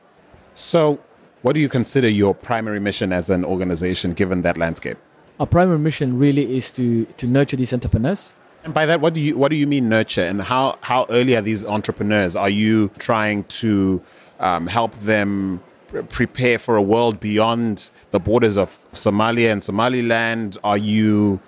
So, 0.55 0.99
what 1.43 1.55
do 1.55 1.61
you 1.61 1.69
consider 1.69 2.09
your 2.09 2.35
primary 2.35 2.81
mission 2.81 3.13
as 3.13 3.31
an 3.31 3.45
organization, 3.45 4.15
given 4.15 4.43
that 4.43 4.59
landscape? 4.59 4.99
Our 5.39 5.47
primary 5.47 5.79
mission 5.79 6.19
really 6.19 6.57
is 6.57 6.71
to 6.73 7.05
to 7.05 7.27
nurture 7.27 7.57
these 7.57 7.73
entrepreneurs. 7.73 8.35
And 8.63 8.75
by 8.75 8.87
that, 8.87 9.01
what 9.01 9.15
do 9.15 9.21
you 9.21 9.37
what 9.37 9.49
do 9.49 9.57
you 9.57 9.67
mean 9.67 9.89
nurture? 9.89 10.25
And 10.25 10.43
how 10.43 10.79
how 10.83 11.07
early 11.09 11.35
are 11.35 11.43
these 11.43 11.65
entrepreneurs? 11.65 12.37
Are 12.37 12.51
you 12.51 12.91
trying 12.99 13.45
to 13.45 14.03
um, 14.41 14.67
help 14.67 14.99
them 14.99 15.63
prepare 16.09 16.59
for 16.59 16.77
a 16.77 16.83
world 16.83 17.21
beyond 17.21 17.91
the 18.11 18.21
borders 18.21 18.57
of 18.57 18.79
Somalia 18.93 19.51
and 19.53 19.63
Somaliland? 19.63 20.59
Are 20.65 20.79
you 20.79 21.41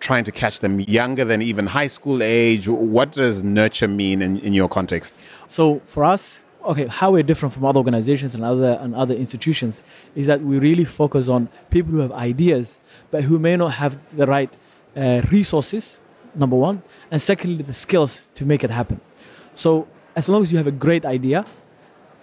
trying 0.00 0.24
to 0.24 0.32
catch 0.32 0.60
them 0.60 0.80
younger 0.80 1.24
than 1.24 1.40
even 1.42 1.66
high 1.66 1.86
school 1.86 2.22
age? 2.22 2.68
What 2.68 3.12
does 3.12 3.42
nurture 3.42 3.88
mean 3.88 4.22
in, 4.22 4.38
in 4.40 4.52
your 4.52 4.68
context? 4.68 5.14
So 5.48 5.80
for 5.86 6.04
us, 6.04 6.40
okay, 6.64 6.86
how 6.86 7.12
we're 7.12 7.22
different 7.22 7.54
from 7.54 7.64
other 7.64 7.78
organizations 7.78 8.34
and 8.34 8.44
other 8.44 8.78
and 8.80 8.94
other 8.94 9.14
institutions 9.14 9.82
is 10.14 10.26
that 10.26 10.42
we 10.42 10.58
really 10.58 10.84
focus 10.84 11.28
on 11.28 11.48
people 11.70 11.92
who 11.92 11.98
have 11.98 12.12
ideas, 12.12 12.80
but 13.10 13.22
who 13.24 13.38
may 13.38 13.56
not 13.56 13.72
have 13.74 13.98
the 14.16 14.26
right 14.26 14.56
uh, 14.96 15.22
resources. 15.30 15.98
Number 16.34 16.56
one, 16.56 16.82
and 17.12 17.22
secondly, 17.22 17.62
the 17.62 17.72
skills 17.72 18.22
to 18.34 18.44
make 18.44 18.64
it 18.64 18.70
happen. 18.70 19.00
So 19.54 19.86
as 20.16 20.28
long 20.28 20.42
as 20.42 20.50
you 20.50 20.58
have 20.58 20.66
a 20.66 20.72
great 20.72 21.04
idea, 21.06 21.44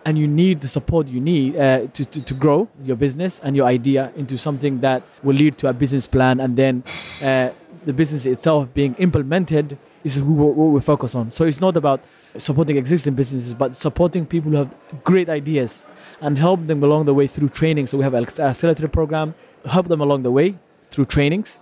and 0.06 0.18
you 0.18 0.28
need 0.28 0.62
the 0.62 0.68
support 0.68 1.08
you 1.08 1.22
need 1.22 1.56
uh, 1.56 1.88
to, 1.94 2.06
to, 2.06 2.22
to, 2.22 2.34
grow 2.34 2.68
your 2.84 2.96
business 2.96 3.40
and 3.44 3.56
your 3.56 3.66
idea 3.66 4.12
into 4.16 4.38
something 4.38 4.80
that 4.82 5.04
will 5.24 5.36
lead 5.36 5.58
to 5.58 5.68
a 5.68 5.74
business 5.74 6.08
plan 6.08 6.40
and 6.40 6.58
then 6.58 6.84
uh, 7.22 7.50
the 7.86 7.94
business 7.94 8.26
itself 8.26 8.74
being 8.74 8.96
implemented 8.96 9.78
is 10.04 10.20
what 10.20 10.56
we 10.56 10.82
focus 10.82 11.14
on. 11.14 11.30
So 11.30 11.46
it's 11.46 11.62
not 11.62 11.78
about 11.78 12.04
supporting 12.38 12.78
existing 12.78 13.14
businesses 13.14 13.54
but 13.54 13.76
supporting 13.76 14.26
people 14.26 14.52
who 14.52 14.58
have 14.58 14.74
great 15.04 15.30
ideas 15.30 15.86
and 16.22 16.38
help 16.38 16.66
them 16.68 16.84
along 16.84 17.06
the 17.06 17.14
way 17.14 17.28
through 17.28 17.50
training. 17.50 17.88
So 17.88 17.98
we 17.98 18.04
have 18.04 18.14
an 18.14 18.24
accelerator 18.24 18.88
program 18.88 19.36
help 19.66 19.88
them 19.88 20.02
along 20.02 20.24
the 20.24 20.32
way 20.32 20.58
through 20.90 21.06
trainings 21.06 21.60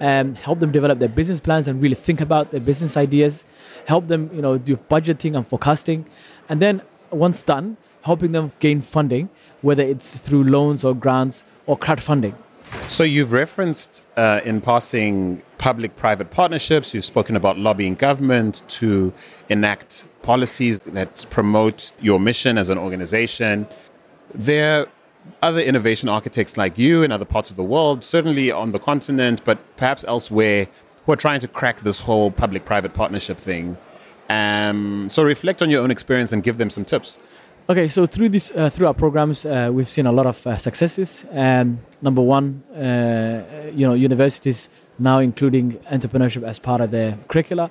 and 0.00 0.38
help 0.38 0.58
them 0.58 0.72
develop 0.72 0.98
their 0.98 1.08
business 1.08 1.38
plans 1.38 1.68
and 1.68 1.82
really 1.82 1.94
think 1.94 2.20
about 2.20 2.50
their 2.50 2.60
business 2.60 2.96
ideas 2.96 3.44
help 3.86 4.06
them 4.06 4.30
you 4.32 4.42
know 4.42 4.58
do 4.58 4.76
budgeting 4.76 5.36
and 5.36 5.46
forecasting. 5.46 6.06
And 6.48 6.60
then 6.60 6.82
once 7.12 7.42
done, 7.42 7.76
helping 8.02 8.32
them 8.32 8.52
gain 8.60 8.80
funding, 8.80 9.28
whether 9.60 9.82
it's 9.82 10.18
through 10.18 10.44
loans 10.44 10.84
or 10.84 10.94
grants 10.94 11.44
or 11.66 11.78
crowdfunding. 11.78 12.34
So 12.88 13.04
you've 13.04 13.32
referenced 13.32 14.02
uh, 14.16 14.40
in 14.44 14.60
passing 14.60 15.42
public-private 15.58 16.30
partnerships. 16.30 16.94
You've 16.94 17.04
spoken 17.04 17.36
about 17.36 17.58
lobbying 17.58 17.94
government 17.94 18.62
to 18.68 19.12
enact 19.48 20.08
policies 20.22 20.80
that 20.80 21.26
promote 21.30 21.92
your 22.00 22.18
mission 22.18 22.58
as 22.58 22.70
an 22.70 22.78
organization. 22.78 23.66
There 24.34 24.80
are 24.80 24.86
other 25.42 25.60
innovation 25.60 26.08
architects 26.08 26.56
like 26.56 26.78
you 26.78 27.02
in 27.02 27.12
other 27.12 27.24
parts 27.24 27.50
of 27.50 27.56
the 27.56 27.62
world, 27.62 28.02
certainly 28.02 28.50
on 28.50 28.72
the 28.72 28.78
continent, 28.78 29.44
but 29.44 29.58
perhaps 29.76 30.04
elsewhere, 30.08 30.66
who 31.04 31.12
are 31.12 31.16
trying 31.16 31.40
to 31.40 31.48
crack 31.48 31.80
this 31.80 32.00
whole 32.00 32.30
public-private 32.30 32.94
partnership 32.94 33.38
thing. 33.38 33.76
Um, 34.32 35.08
so 35.08 35.22
reflect 35.22 35.60
on 35.62 35.68
your 35.70 35.82
own 35.82 35.90
experience 35.90 36.32
and 36.32 36.42
give 36.42 36.56
them 36.56 36.70
some 36.70 36.84
tips. 36.84 37.18
Okay, 37.68 37.86
so 37.86 38.06
through 38.06 38.30
this, 38.30 38.50
uh, 38.50 38.70
through 38.70 38.86
our 38.86 38.94
programs, 38.94 39.46
uh, 39.46 39.70
we've 39.72 39.88
seen 39.88 40.06
a 40.06 40.12
lot 40.12 40.26
of 40.26 40.44
uh, 40.46 40.56
successes. 40.56 41.24
Um, 41.32 41.78
number 42.00 42.22
one, 42.22 42.62
uh, 42.74 43.70
you 43.72 43.86
know, 43.86 43.94
universities 43.94 44.68
now 44.98 45.18
including 45.18 45.72
entrepreneurship 45.90 46.42
as 46.42 46.58
part 46.58 46.80
of 46.80 46.90
their 46.90 47.18
curricula. 47.28 47.70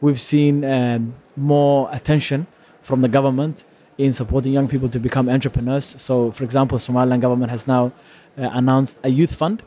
We've 0.00 0.20
seen 0.20 0.64
um, 0.64 1.14
more 1.36 1.88
attention 1.92 2.46
from 2.82 3.00
the 3.00 3.08
government 3.08 3.64
in 3.96 4.12
supporting 4.12 4.52
young 4.52 4.68
people 4.68 4.88
to 4.88 4.98
become 4.98 5.28
entrepreneurs. 5.28 5.84
So, 5.84 6.30
for 6.32 6.44
example, 6.44 6.78
Somaliland 6.78 7.22
government 7.22 7.50
has 7.50 7.66
now 7.66 7.86
uh, 7.86 8.50
announced 8.52 8.98
a 9.02 9.08
youth 9.08 9.34
fund, 9.34 9.62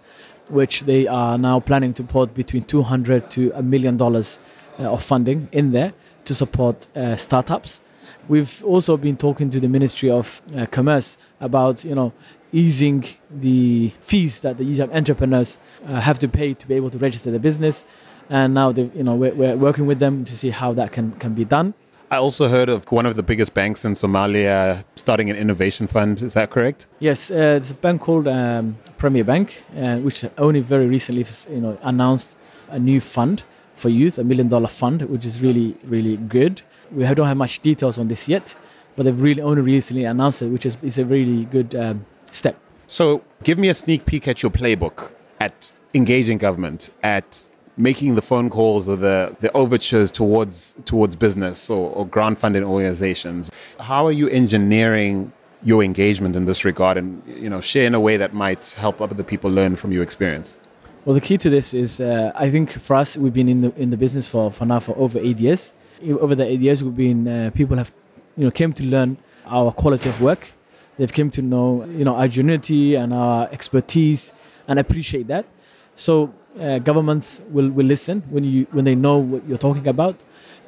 which 0.50 0.82
they 0.82 1.08
are 1.08 1.38
now 1.38 1.60
planning 1.60 1.94
to 1.94 2.04
put 2.04 2.34
between 2.34 2.64
200 2.64 3.30
to 3.32 3.52
a 3.56 3.62
million 3.62 3.98
dollars 3.98 4.40
uh, 4.80 4.84
of 4.84 5.04
funding 5.04 5.48
in 5.52 5.72
there 5.72 5.94
to 6.26 6.34
support 6.34 6.88
uh, 6.96 7.16
startups. 7.16 7.82
We've 8.28 8.64
also 8.64 8.98
been 8.98 9.18
talking 9.18 9.50
to 9.50 9.60
the 9.60 9.68
Ministry 9.68 10.10
of 10.10 10.42
uh, 10.56 10.66
Commerce 10.68 11.18
about, 11.40 11.84
you 11.84 11.96
know, 11.96 12.14
easing 12.54 13.06
the 13.30 13.92
fees 14.00 14.42
that 14.42 14.58
the 14.58 14.64
young 14.64 14.92
entrepreneurs 14.94 15.58
uh, 15.88 16.00
have 16.00 16.20
to 16.20 16.28
pay 16.28 16.54
to 16.54 16.68
be 16.68 16.76
able 16.76 16.90
to 16.90 16.98
register 16.98 17.32
their 17.32 17.40
business. 17.40 17.86
And 18.30 18.54
now, 18.54 18.72
you 18.72 19.04
know, 19.04 19.16
we're, 19.16 19.34
we're 19.34 19.58
working 19.58 19.88
with 19.88 20.00
them 20.00 20.24
to 20.26 20.38
see 20.38 20.50
how 20.50 20.74
that 20.74 20.92
can, 20.92 21.14
can 21.14 21.34
be 21.34 21.46
done. 21.46 21.74
I 22.12 22.18
also 22.18 22.50
heard 22.50 22.68
of 22.68 22.90
one 22.92 23.06
of 23.06 23.16
the 23.16 23.24
biggest 23.24 23.54
banks 23.54 23.86
in 23.86 23.94
Somalia 23.94 24.84
starting 24.96 25.30
an 25.30 25.38
innovation 25.38 25.88
fund. 25.88 26.22
Is 26.22 26.34
that 26.34 26.50
correct? 26.50 26.88
Yes, 27.00 27.32
uh, 27.32 27.58
it's 27.58 27.72
a 27.72 27.76
bank 27.76 28.02
called 28.02 28.28
um, 28.28 28.78
Premier 28.98 29.24
Bank, 29.24 29.64
uh, 29.78 29.98
which 29.98 30.26
only 30.38 30.60
very 30.60 30.88
recently, 30.88 31.26
you 31.50 31.62
know, 31.62 31.78
announced 31.84 32.36
a 32.70 32.78
new 32.78 33.00
fund 33.00 33.44
for 33.82 33.90
youth, 33.90 34.18
a 34.20 34.24
million 34.24 34.48
dollar 34.48 34.68
fund, 34.68 35.02
which 35.04 35.26
is 35.26 35.42
really, 35.42 35.76
really 35.84 36.18
good. 36.18 36.62
We 36.92 37.04
don't 37.14 37.28
have 37.28 37.38
much 37.38 37.60
details 37.60 37.98
on 37.98 38.08
this 38.08 38.30
yet, 38.30 38.56
but 38.96 39.04
they've 39.04 39.22
really 39.22 39.42
only 39.42 39.62
recently 39.62 40.06
announced 40.06 40.42
it, 40.42 40.50
which 40.50 40.66
is, 40.66 40.78
is 40.82 40.98
a 40.98 41.06
really 41.06 41.46
good 41.46 41.76
um, 41.76 42.06
step. 42.32 42.56
So, 42.88 43.24
give 43.44 43.58
me 43.58 43.70
a 43.70 43.74
sneak 43.74 44.06
peek 44.06 44.28
at 44.28 44.44
your 44.44 44.52
playbook 44.52 45.14
at 45.40 45.74
engaging 45.94 46.38
government, 46.38 46.90
at 47.04 47.50
making 47.78 48.16
the 48.16 48.22
phone 48.22 48.50
calls 48.50 48.88
or 48.88 48.98
the, 48.98 49.36
the 49.40 49.52
overtures 49.54 50.12
towards 50.12 50.76
towards 50.86 51.16
business 51.16 51.70
or, 51.70 51.90
or 51.92 52.06
grant 52.06 52.40
funding 52.40 52.64
organizations. 52.64 53.50
How 53.80 54.06
are 54.06 54.12
you 54.12 54.28
engineering 54.30 55.32
your 55.64 55.84
engagement 55.84 56.36
in 56.36 56.46
this 56.46 56.66
regard 56.66 56.98
and 56.98 57.22
you 57.26 57.50
know 57.50 57.62
share 57.62 57.86
in 57.86 57.96
a 57.96 58.00
way 58.00 58.18
that 58.18 58.34
might 58.34 58.72
help 58.72 59.02
other 59.02 59.24
people 59.24 59.50
learn 59.50 59.76
from 59.76 59.92
your 59.92 60.04
experience? 60.04 60.58
Well, 61.06 61.16
the 61.16 61.22
key 61.22 61.38
to 61.38 61.50
this 61.50 61.74
is 61.74 62.00
uh, 62.00 62.32
I 62.36 62.52
think 62.52 62.72
for 62.72 62.96
us 62.96 63.18
we've 63.18 63.34
been 63.34 63.50
in 63.50 63.62
the 63.62 63.74
in 63.76 63.90
the 63.90 63.98
business 63.98 64.28
for, 64.28 64.52
for 64.52 64.66
now 64.66 64.80
for 64.80 64.96
over 64.98 65.20
eight 65.20 65.40
years. 65.40 65.74
Over 66.04 66.36
the 66.36 66.46
eight 66.46 66.62
years, 66.62 66.84
we've 66.84 66.96
been 66.96 67.28
uh, 67.28 67.52
people 67.54 67.78
have 67.78 67.92
you 68.38 68.46
know 68.46 68.52
came 68.52 68.72
to 68.74 68.84
learn 68.84 69.18
our 69.46 69.72
quality 69.72 70.10
of 70.10 70.22
work 70.22 70.54
They've 71.02 71.12
come 71.12 71.32
to 71.32 71.42
know 71.42 71.84
you 71.86 72.06
know 72.06 72.16
our 72.16 72.28
genuinity 72.28 72.96
and 73.02 73.12
our 73.14 73.50
expertise 73.52 74.34
and 74.68 74.78
appreciate 74.78 75.28
that. 75.30 75.48
So 75.96 76.34
uh, 76.60 76.78
governments 76.78 77.42
will, 77.50 77.70
will 77.70 77.86
listen 77.86 78.22
when 78.30 78.44
you 78.44 78.68
when 78.72 78.86
they 78.86 78.94
know 78.94 79.18
what 79.18 79.48
you're 79.48 79.58
talking 79.58 79.88
about. 79.88 80.18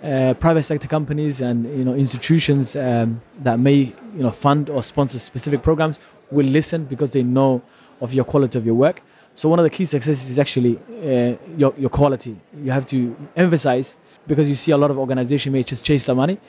Uh, 0.03 0.33
private 0.33 0.63
sector 0.63 0.87
companies 0.87 1.41
and 1.41 1.65
you 1.77 1.85
know 1.85 1.93
institutions 1.93 2.75
um, 2.75 3.21
that 3.43 3.59
may 3.59 3.93
you 4.17 4.23
know 4.23 4.31
fund 4.31 4.69
or 4.69 4.81
sponsor 4.81 5.19
specific 5.19 5.61
programs 5.61 5.99
will 6.31 6.47
listen 6.47 6.85
because 6.85 7.11
they 7.11 7.21
know 7.21 7.61
of 8.01 8.11
your 8.11 8.25
quality 8.25 8.57
of 8.57 8.65
your 8.65 8.75
work. 8.75 9.01
So 9.35 9.49
one 9.49 9.59
of 9.59 9.63
the 9.63 9.69
key 9.69 9.85
successes 9.85 10.29
is 10.29 10.37
actually 10.37 10.77
uh, 10.77 11.35
your 11.57 11.73
your 11.77 11.89
quality. 11.89 12.39
You 12.55 12.71
have 12.71 12.85
to 12.87 13.15
emphasize 13.35 13.97
because 14.27 14.47
you 14.47 14.55
see 14.55 14.71
a 14.71 14.77
lot 14.77 14.91
of 14.91 14.97
organizations 14.97 15.51
may 15.51 15.63
just 15.63 15.83
chase 15.83 16.05
the 16.05 16.15
money, 16.15 16.39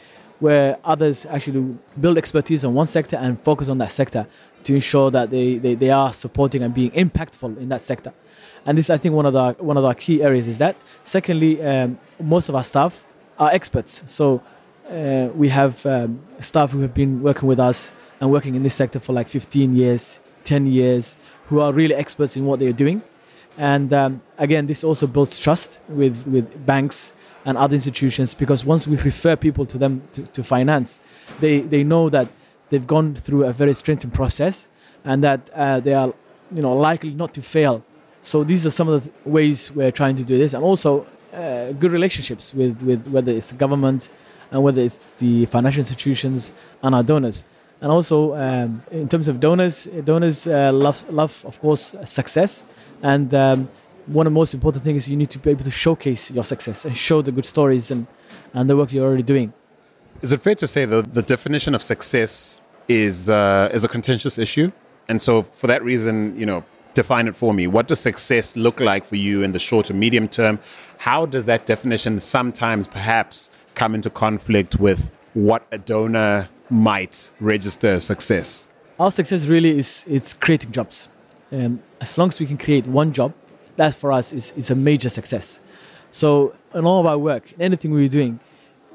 where 0.40 0.78
others 0.84 1.26
actually 1.26 1.76
build 1.98 2.18
expertise 2.18 2.64
on 2.64 2.74
one 2.74 2.86
sector 2.86 3.16
and 3.16 3.40
focus 3.40 3.68
on 3.68 3.78
that 3.78 3.92
sector 3.92 4.26
to 4.64 4.74
ensure 4.74 5.10
that 5.10 5.30
they, 5.30 5.58
they, 5.58 5.74
they 5.74 5.90
are 5.90 6.12
supporting 6.12 6.62
and 6.62 6.72
being 6.74 6.90
impactful 6.92 7.56
in 7.58 7.68
that 7.68 7.80
sector. 7.80 8.12
And 8.66 8.78
this, 8.78 8.90
I 8.90 8.98
think, 8.98 9.14
one 9.14 9.26
of 9.26 9.32
the 9.32 9.52
one 9.62 9.76
of 9.76 9.84
our 9.84 9.94
key 9.94 10.22
areas 10.22 10.48
is 10.48 10.58
that. 10.58 10.76
Secondly, 11.04 11.62
um, 11.62 11.98
most 12.20 12.48
of 12.48 12.54
our 12.54 12.64
staff 12.64 13.04
are 13.38 13.50
experts. 13.50 14.04
So 14.06 14.42
uh, 14.90 15.28
we 15.34 15.48
have 15.48 15.84
um, 15.86 16.20
staff 16.40 16.70
who 16.70 16.80
have 16.80 16.94
been 16.94 17.22
working 17.22 17.48
with 17.48 17.60
us 17.60 17.92
and 18.20 18.30
working 18.30 18.54
in 18.54 18.62
this 18.62 18.74
sector 18.74 19.00
for 19.00 19.12
like 19.12 19.28
15 19.28 19.74
years, 19.74 20.20
10 20.44 20.66
years, 20.66 21.18
who 21.48 21.60
are 21.60 21.72
really 21.72 21.94
experts 21.94 22.36
in 22.36 22.44
what 22.46 22.58
they 22.58 22.66
are 22.66 22.72
doing. 22.72 23.02
And 23.56 23.92
um, 23.92 24.22
again, 24.38 24.66
this 24.66 24.82
also 24.82 25.06
builds 25.06 25.38
trust 25.38 25.78
with, 25.88 26.26
with 26.26 26.66
banks 26.66 27.12
and 27.44 27.56
other 27.56 27.74
institutions 27.74 28.34
because 28.34 28.64
once 28.64 28.86
we 28.86 28.96
refer 28.96 29.36
people 29.36 29.66
to 29.66 29.78
them 29.78 30.02
to, 30.12 30.22
to 30.22 30.42
finance, 30.42 31.00
they, 31.40 31.60
they 31.60 31.84
know 31.84 32.08
that 32.10 32.28
they've 32.70 32.86
gone 32.86 33.14
through 33.14 33.44
a 33.44 33.52
very 33.52 33.74
stringent 33.74 34.12
process 34.12 34.68
and 35.04 35.22
that 35.22 35.50
uh, 35.54 35.80
they 35.80 35.94
are 35.94 36.12
you 36.54 36.62
know, 36.62 36.72
likely 36.74 37.10
not 37.10 37.34
to 37.34 37.42
fail. 37.42 37.84
So 38.22 38.42
these 38.42 38.66
are 38.66 38.70
some 38.70 38.88
of 38.88 39.04
the 39.04 39.28
ways 39.28 39.70
we're 39.72 39.92
trying 39.92 40.16
to 40.16 40.24
do 40.24 40.38
this. 40.38 40.54
And 40.54 40.64
also 40.64 41.06
uh, 41.32 41.72
good 41.72 41.92
relationships 41.92 42.54
with, 42.54 42.82
with 42.82 43.06
whether 43.08 43.32
it's 43.32 43.48
the 43.48 43.56
government 43.56 44.10
and 44.50 44.62
whether 44.62 44.80
it's 44.80 44.98
the 45.18 45.46
financial 45.46 45.80
institutions 45.80 46.52
and 46.82 46.94
our 46.94 47.02
donors. 47.02 47.44
And 47.84 47.92
also, 47.92 48.34
um, 48.34 48.82
in 48.90 49.10
terms 49.10 49.28
of 49.28 49.40
donors, 49.40 49.86
donors 50.04 50.46
uh, 50.46 50.72
love, 50.72 51.04
love, 51.10 51.44
of 51.44 51.60
course, 51.60 51.94
success. 52.06 52.64
And 53.02 53.34
um, 53.34 53.68
one 54.06 54.26
of 54.26 54.32
the 54.32 54.34
most 54.34 54.54
important 54.54 54.82
things 54.82 55.04
is 55.04 55.10
you 55.10 55.18
need 55.18 55.28
to 55.28 55.38
be 55.38 55.50
able 55.50 55.64
to 55.64 55.70
showcase 55.70 56.30
your 56.30 56.44
success 56.44 56.86
and 56.86 56.96
show 56.96 57.20
the 57.20 57.30
good 57.30 57.44
stories 57.44 57.90
and, 57.90 58.06
and 58.54 58.70
the 58.70 58.74
work 58.74 58.94
you're 58.94 59.04
already 59.06 59.22
doing. 59.22 59.52
Is 60.22 60.32
it 60.32 60.40
fair 60.40 60.54
to 60.54 60.66
say 60.66 60.86
that 60.86 61.12
the 61.12 61.20
definition 61.20 61.74
of 61.74 61.82
success 61.82 62.62
is 62.88 63.28
uh, 63.28 63.68
is 63.70 63.84
a 63.84 63.88
contentious 63.88 64.38
issue? 64.38 64.72
And 65.08 65.20
so, 65.20 65.42
for 65.42 65.66
that 65.66 65.84
reason, 65.84 66.38
you 66.38 66.46
know, 66.46 66.64
define 66.94 67.28
it 67.28 67.36
for 67.36 67.52
me. 67.52 67.66
What 67.66 67.86
does 67.86 68.00
success 68.00 68.56
look 68.56 68.80
like 68.80 69.04
for 69.04 69.16
you 69.16 69.42
in 69.42 69.52
the 69.52 69.58
short 69.58 69.84
to 69.86 69.92
medium 69.92 70.26
term? 70.26 70.58
How 70.96 71.26
does 71.26 71.44
that 71.44 71.66
definition 71.66 72.18
sometimes 72.20 72.86
perhaps 72.86 73.50
come 73.74 73.94
into 73.94 74.08
conflict 74.08 74.76
with 74.76 75.10
what 75.34 75.66
a 75.70 75.76
donor 75.76 76.48
might 76.70 77.30
register 77.40 78.00
success? 78.00 78.68
Our 78.98 79.10
success 79.10 79.46
really 79.46 79.78
is 79.78 80.04
it's 80.08 80.34
creating 80.34 80.72
jobs. 80.72 81.08
Um, 81.52 81.82
as 82.00 82.16
long 82.18 82.28
as 82.28 82.40
we 82.40 82.46
can 82.46 82.58
create 82.58 82.86
one 82.86 83.12
job 83.12 83.32
that 83.76 83.94
for 83.94 84.12
us 84.12 84.32
is, 84.32 84.52
is 84.56 84.70
a 84.70 84.74
major 84.74 85.08
success. 85.08 85.60
So 86.10 86.54
in 86.74 86.84
all 86.84 87.00
of 87.00 87.06
our 87.06 87.18
work, 87.18 87.52
anything 87.58 87.92
we're 87.92 88.08
doing, 88.08 88.40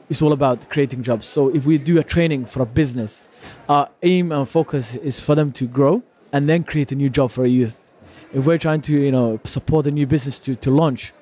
it's 0.10 0.22
all 0.22 0.34
about 0.34 0.70
creating 0.70 1.04
jobs. 1.04 1.28
So 1.28 1.50
if 1.50 1.66
we 1.66 1.78
do 1.78 2.00
a 2.00 2.04
training 2.04 2.46
for 2.46 2.62
a 2.62 2.66
business, 2.66 3.24
our 3.68 3.90
aim 4.02 4.32
and 4.32 4.48
focus 4.48 4.96
is 4.96 5.20
for 5.20 5.36
them 5.36 5.52
to 5.54 5.68
grow 5.68 6.02
and 6.32 6.48
then 6.48 6.64
create 6.64 6.92
a 6.92 6.96
new 6.96 7.10
job 7.10 7.32
for 7.32 7.44
a 7.44 7.50
youth. 7.50 7.92
If 8.34 8.46
we're 8.46 8.58
trying 8.58 8.82
to, 8.82 8.94
you 8.94 9.12
know, 9.12 9.40
support 9.44 9.88
a 9.88 9.92
new 9.92 10.08
business 10.08 10.40
to, 10.42 10.56
to 10.58 10.72
launch, 10.72 11.14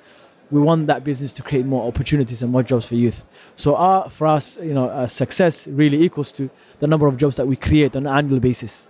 we 0.51 0.62
want 0.62 0.88
that 0.88 1.04
business 1.04 1.34
to 1.34 1.44
create 1.44 1.66
more 1.66 1.88
opportunities 1.88 2.42
and 2.42 2.51
more 2.51 2.63
jobs 2.63 2.86
for 2.86 2.96
youth. 2.96 3.25
So 3.56 3.75
our, 3.75 4.10
for 4.10 4.27
us, 4.27 4.58
you 4.58 4.74
know, 4.74 5.06
success 5.08 5.68
really 5.68 6.01
equals 6.04 6.32
to 6.34 6.50
the 6.80 6.88
number 6.88 7.08
of 7.08 7.18
jobs 7.18 7.36
that 7.36 7.48
we 7.48 7.56
create 7.56 7.96
on 7.96 8.08
an 8.08 8.13
annual 8.13 8.39
basis. 8.39 8.88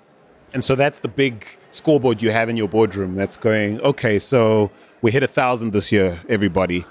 And 0.54 0.64
so 0.64 0.76
that's 0.76 1.00
the 1.00 1.08
big 1.08 1.46
scoreboard 1.72 2.22
you 2.22 2.32
have 2.32 2.48
in 2.48 2.58
your 2.58 2.68
boardroom 2.68 3.16
that's 3.16 3.38
going, 3.38 3.82
okay, 3.82 4.20
so 4.20 4.72
we 5.02 5.12
hit 5.12 5.24
a 5.24 5.28
thousand 5.28 5.74
this 5.74 5.92
year, 5.92 6.22
everybody. 6.30 6.86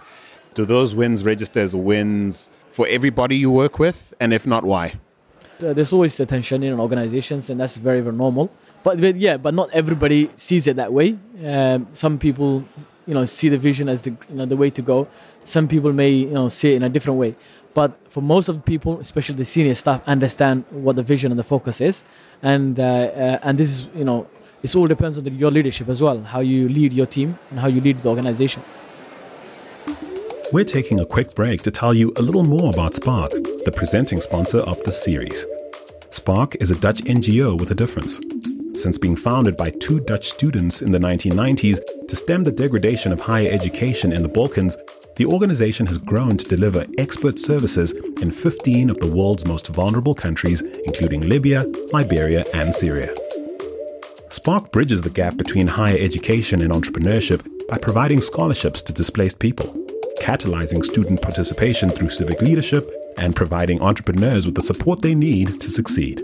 Do 0.54 0.64
those 0.64 0.94
wins 0.94 1.24
register 1.24 1.60
as 1.60 1.74
wins 1.74 2.50
for 2.70 2.86
everybody 2.88 3.36
you 3.36 3.50
work 3.50 3.78
with? 3.78 4.12
And 4.20 4.32
if 4.32 4.46
not, 4.46 4.64
why? 4.64 4.94
Uh, 5.62 5.72
there's 5.72 5.92
always 5.92 6.18
a 6.20 6.26
tension 6.26 6.62
in 6.62 6.78
organizations, 6.78 7.48
and 7.48 7.58
that's 7.58 7.78
very, 7.78 8.00
very 8.02 8.14
normal. 8.14 8.50
But, 8.82 9.00
but 9.00 9.16
yeah, 9.16 9.38
but 9.38 9.54
not 9.54 9.70
everybody 9.72 10.30
sees 10.36 10.66
it 10.66 10.76
that 10.76 10.92
way. 10.92 11.18
Um, 11.44 11.88
some 11.92 12.18
people, 12.18 12.64
you 13.06 13.14
know, 13.14 13.24
see 13.24 13.48
the 13.48 13.58
vision 13.58 13.88
as 13.88 14.02
the 14.02 14.10
you 14.28 14.36
know 14.36 14.46
the 14.46 14.56
way 14.56 14.70
to 14.70 14.82
go. 14.82 15.08
Some 15.44 15.68
people 15.68 15.92
may 15.92 16.10
you 16.10 16.30
know 16.30 16.48
see 16.48 16.72
it 16.72 16.76
in 16.76 16.82
a 16.82 16.88
different 16.88 17.18
way. 17.18 17.36
But 17.74 17.92
for 18.08 18.22
most 18.22 18.48
of 18.48 18.56
the 18.56 18.62
people, 18.62 19.00
especially 19.00 19.34
the 19.34 19.44
senior 19.44 19.74
staff, 19.74 20.00
understand 20.06 20.64
what 20.70 20.96
the 20.96 21.02
vision 21.02 21.30
and 21.30 21.38
the 21.38 21.44
focus 21.44 21.80
is, 21.80 22.04
and 22.42 22.80
uh, 22.80 22.82
uh, 22.82 23.38
and 23.42 23.58
this 23.58 23.70
is 23.70 23.88
you 23.94 24.04
know 24.04 24.26
it 24.62 24.74
all 24.74 24.86
depends 24.86 25.18
on 25.18 25.24
the, 25.24 25.30
your 25.30 25.50
leadership 25.50 25.88
as 25.88 26.02
well, 26.02 26.22
how 26.22 26.40
you 26.40 26.68
lead 26.68 26.92
your 26.92 27.06
team 27.06 27.38
and 27.50 27.60
how 27.60 27.68
you 27.68 27.80
lead 27.80 28.00
the 28.00 28.08
organization. 28.08 28.62
We're 30.52 30.64
taking 30.64 31.00
a 31.00 31.06
quick 31.06 31.34
break 31.34 31.62
to 31.62 31.70
tell 31.70 31.92
you 31.92 32.12
a 32.16 32.22
little 32.22 32.44
more 32.44 32.72
about 32.72 32.94
Spark, 32.94 33.32
the 33.32 33.72
presenting 33.74 34.20
sponsor 34.20 34.60
of 34.60 34.82
the 34.84 34.92
series. 34.92 35.44
Spark 36.10 36.56
is 36.56 36.70
a 36.70 36.78
Dutch 36.80 37.02
NGO 37.02 37.58
with 37.58 37.70
a 37.70 37.74
difference. 37.74 38.20
Since 38.80 38.98
being 38.98 39.16
founded 39.16 39.56
by 39.56 39.70
two 39.70 40.00
Dutch 40.00 40.28
students 40.28 40.82
in 40.82 40.92
the 40.92 40.98
1990s 40.98 41.80
to 42.08 42.16
stem 42.16 42.44
the 42.44 42.52
degradation 42.52 43.12
of 43.12 43.20
higher 43.20 43.50
education 43.50 44.12
in 44.12 44.22
the 44.22 44.28
Balkans, 44.28 44.76
the 45.16 45.26
organization 45.26 45.86
has 45.86 45.98
grown 45.98 46.36
to 46.36 46.48
deliver 46.48 46.86
expert 46.98 47.38
services 47.38 47.92
in 48.20 48.30
15 48.30 48.90
of 48.90 48.98
the 48.98 49.06
world's 49.06 49.46
most 49.46 49.68
vulnerable 49.68 50.14
countries, 50.14 50.62
including 50.84 51.28
Libya, 51.28 51.64
Liberia, 51.92 52.44
and 52.54 52.74
Syria. 52.74 53.14
Spark 54.28 54.70
bridges 54.70 55.00
the 55.00 55.10
gap 55.10 55.36
between 55.36 55.66
higher 55.66 55.98
education 55.98 56.60
and 56.62 56.72
entrepreneurship 56.72 57.46
by 57.68 57.78
providing 57.78 58.20
scholarships 58.20 58.82
to 58.82 58.92
displaced 58.92 59.38
people, 59.38 59.74
catalyzing 60.20 60.84
student 60.84 61.22
participation 61.22 61.88
through 61.88 62.10
civic 62.10 62.40
leadership, 62.42 62.90
and 63.18 63.34
providing 63.34 63.80
entrepreneurs 63.80 64.44
with 64.44 64.54
the 64.54 64.62
support 64.62 65.00
they 65.00 65.14
need 65.14 65.60
to 65.60 65.70
succeed. 65.70 66.22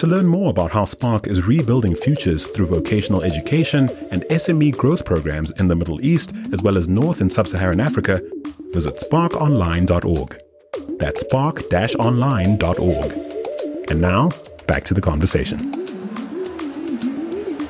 To 0.00 0.06
learn 0.06 0.28
more 0.28 0.48
about 0.48 0.70
how 0.70 0.86
Spark 0.86 1.26
is 1.26 1.46
rebuilding 1.46 1.94
futures 1.94 2.46
through 2.46 2.68
vocational 2.68 3.22
education 3.22 3.90
and 4.10 4.22
SME 4.30 4.74
growth 4.74 5.04
programs 5.04 5.50
in 5.50 5.68
the 5.68 5.76
Middle 5.76 6.02
East, 6.02 6.32
as 6.54 6.62
well 6.62 6.78
as 6.78 6.88
North 6.88 7.20
and 7.20 7.30
Sub 7.30 7.46
Saharan 7.46 7.80
Africa, 7.80 8.22
visit 8.70 8.96
sparkonline.org. 8.96 10.40
That's 10.98 11.20
spark 11.20 11.60
online.org. 11.98 13.12
And 13.90 14.00
now, 14.00 14.30
back 14.66 14.84
to 14.84 14.94
the 14.94 15.02
conversation. 15.02 15.58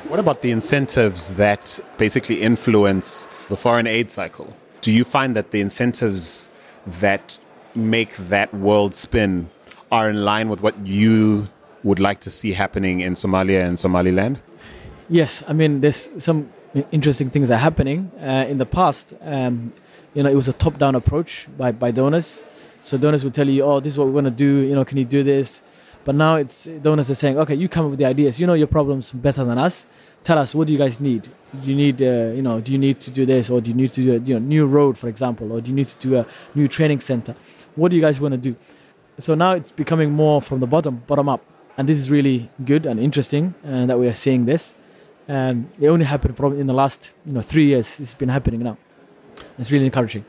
What 0.07 0.21
about 0.21 0.41
the 0.41 0.51
incentives 0.51 1.33
that 1.33 1.81
basically 1.97 2.41
influence 2.41 3.27
the 3.49 3.57
foreign 3.57 3.87
aid 3.87 4.09
cycle? 4.09 4.55
Do 4.79 4.93
you 4.93 5.03
find 5.03 5.35
that 5.35 5.51
the 5.51 5.59
incentives 5.59 6.49
that 7.01 7.37
make 7.75 8.15
that 8.15 8.53
world 8.53 8.95
spin 8.95 9.49
are 9.91 10.09
in 10.09 10.23
line 10.23 10.47
with 10.47 10.63
what 10.63 10.87
you 10.87 11.49
would 11.83 11.99
like 11.99 12.19
to 12.21 12.29
see 12.29 12.53
happening 12.53 13.01
in 13.01 13.13
Somalia 13.13 13.63
and 13.63 13.77
Somaliland? 13.77 14.41
Yes, 15.09 15.43
I 15.47 15.53
mean, 15.53 15.81
there's 15.81 16.09
some 16.17 16.49
interesting 16.91 17.29
things 17.29 17.49
are 17.49 17.57
happening. 17.57 18.11
Uh, 18.19 18.45
in 18.47 18.57
the 18.57 18.65
past, 18.65 19.13
um, 19.21 19.73
you 20.13 20.23
know, 20.23 20.29
it 20.29 20.35
was 20.35 20.47
a 20.47 20.53
top-down 20.53 20.95
approach 20.95 21.47
by, 21.57 21.71
by 21.71 21.91
donors. 21.91 22.43
So 22.83 22.97
donors 22.97 23.23
would 23.23 23.33
tell 23.33 23.47
you, 23.47 23.63
"Oh, 23.63 23.79
this 23.79 23.93
is 23.93 23.99
what 23.99 24.07
we're 24.07 24.13
going 24.13 24.25
to 24.25 24.31
do. 24.31 24.59
You 24.59 24.75
know, 24.75 24.85
can 24.85 24.97
you 24.97 25.05
do 25.05 25.23
this?" 25.23 25.61
But 26.03 26.15
now 26.15 26.35
it's 26.35 26.65
donors 26.81 27.11
are 27.11 27.15
saying, 27.15 27.37
"Okay, 27.37 27.55
you 27.55 27.69
come 27.69 27.85
up 27.85 27.91
with 27.91 27.99
the 27.99 28.05
ideas. 28.05 28.39
You 28.39 28.47
know 28.47 28.53
your 28.55 28.67
problems 28.67 29.11
better 29.11 29.43
than 29.45 29.57
us. 29.57 29.87
Tell 30.23 30.37
us 30.37 30.55
what 30.55 30.67
do 30.67 30.73
you 30.73 30.79
guys 30.79 30.99
need? 30.99 31.29
You 31.63 31.75
need, 31.75 32.01
uh, 32.01 32.31
you 32.35 32.41
know, 32.41 32.59
do 32.59 32.71
you 32.71 32.77
need 32.77 32.99
to 33.01 33.11
do 33.11 33.25
this, 33.25 33.49
or 33.49 33.61
do 33.61 33.69
you 33.69 33.75
need 33.75 33.93
to 33.93 34.01
do 34.01 34.15
a 34.15 34.19
you 34.19 34.33
know, 34.35 34.39
new 34.39 34.65
road, 34.65 34.97
for 34.97 35.07
example, 35.09 35.51
or 35.51 35.61
do 35.61 35.69
you 35.69 35.75
need 35.75 35.87
to 35.87 35.97
do 35.97 36.17
a 36.17 36.25
new 36.55 36.67
training 36.67 37.01
center? 37.01 37.35
What 37.75 37.91
do 37.91 37.97
you 37.97 38.01
guys 38.01 38.19
want 38.19 38.31
to 38.33 38.37
do?" 38.37 38.55
So 39.19 39.35
now 39.35 39.51
it's 39.53 39.71
becoming 39.71 40.11
more 40.11 40.41
from 40.41 40.59
the 40.59 40.67
bottom, 40.67 41.03
bottom 41.05 41.29
up, 41.29 41.43
and 41.81 41.89
this 41.89 41.97
is 41.97 42.11
really 42.11 42.47
good 42.63 42.85
and 42.85 42.99
interesting, 42.99 43.55
and 43.63 43.89
that 43.89 43.97
we 43.97 44.07
are 44.07 44.13
seeing 44.13 44.45
this. 44.45 44.75
And 45.27 45.67
it 45.79 45.87
only 45.87 46.05
happened 46.05 46.37
probably 46.37 46.59
in 46.59 46.67
the 46.67 46.75
last, 46.75 47.09
you 47.25 47.33
know, 47.33 47.41
three 47.41 47.65
years. 47.65 47.99
It's 47.99 48.13
been 48.13 48.29
happening 48.29 48.61
now. 48.61 48.77
It's 49.57 49.71
really 49.71 49.87
encouraging. 49.87 50.23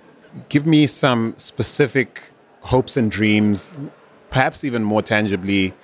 Give 0.48 0.64
me 0.64 0.86
some 0.86 1.34
specific 1.36 2.30
hopes 2.60 2.96
and 2.96 3.10
dreams, 3.10 3.70
perhaps 4.30 4.64
even 4.64 4.82
more 4.82 5.02
tangibly, 5.02 5.74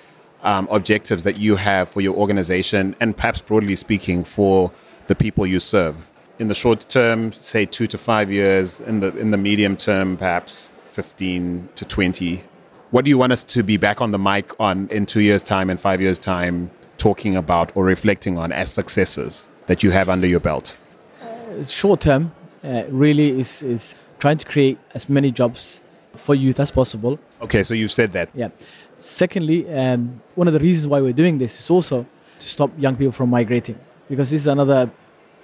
um, 0.41 0.67
objectives 0.71 1.21
that 1.23 1.37
you 1.37 1.55
have 1.57 1.87
for 1.87 2.01
your 2.01 2.15
organization, 2.15 2.95
and 2.99 3.15
perhaps 3.15 3.39
broadly 3.39 3.75
speaking, 3.75 4.23
for 4.23 4.71
the 5.05 5.13
people 5.13 5.45
you 5.45 5.59
serve. 5.59 6.09
In 6.39 6.47
the 6.47 6.55
short 6.55 6.89
term, 6.89 7.31
say 7.31 7.67
two 7.67 7.85
to 7.85 7.97
five 7.99 8.31
years. 8.31 8.79
In 8.79 9.01
the 9.01 9.15
in 9.17 9.29
the 9.29 9.37
medium 9.37 9.77
term, 9.77 10.17
perhaps 10.17 10.71
fifteen 10.89 11.69
to 11.75 11.85
twenty. 11.85 12.43
What 12.91 13.05
do 13.05 13.09
you 13.09 13.19
want 13.19 13.31
us 13.31 13.43
to 13.43 13.61
be 13.61 13.77
back 13.77 14.01
on 14.01 14.09
the 14.09 14.17
mic 14.17 14.59
on 14.59 14.87
in 14.89 15.05
two 15.05 15.19
years' 15.21 15.43
time 15.43 15.69
and 15.69 15.79
five 15.79 16.01
years' 16.01 16.17
time, 16.17 16.71
talking 16.97 17.35
about 17.35 17.71
or 17.75 17.85
reflecting 17.85 18.39
on 18.39 18.51
as 18.51 18.71
successes 18.71 19.47
that 19.67 19.83
you 19.83 19.91
have 19.91 20.09
under 20.09 20.25
your 20.25 20.39
belt? 20.39 20.75
Uh, 21.21 21.63
short 21.65 22.01
term, 22.01 22.31
uh, 22.63 22.85
really 22.89 23.39
is 23.39 23.61
is 23.61 23.95
trying 24.17 24.39
to 24.39 24.45
create 24.45 24.79
as 24.95 25.07
many 25.07 25.29
jobs 25.31 25.81
for 26.15 26.33
youth 26.33 26.59
as 26.59 26.71
possible. 26.71 27.19
Okay, 27.41 27.61
so 27.61 27.75
you've 27.75 27.91
said 27.91 28.11
that. 28.13 28.29
Yeah. 28.33 28.49
Secondly, 28.97 29.71
um, 29.71 30.19
one 30.33 30.47
of 30.47 30.55
the 30.55 30.59
reasons 30.59 30.87
why 30.87 30.99
we're 30.99 31.13
doing 31.13 31.37
this 31.37 31.59
is 31.59 31.69
also 31.69 32.07
to 32.39 32.47
stop 32.47 32.71
young 32.75 32.95
people 32.95 33.11
from 33.11 33.29
migrating, 33.29 33.77
because 34.09 34.31
this 34.31 34.41
is 34.41 34.47
another 34.47 34.89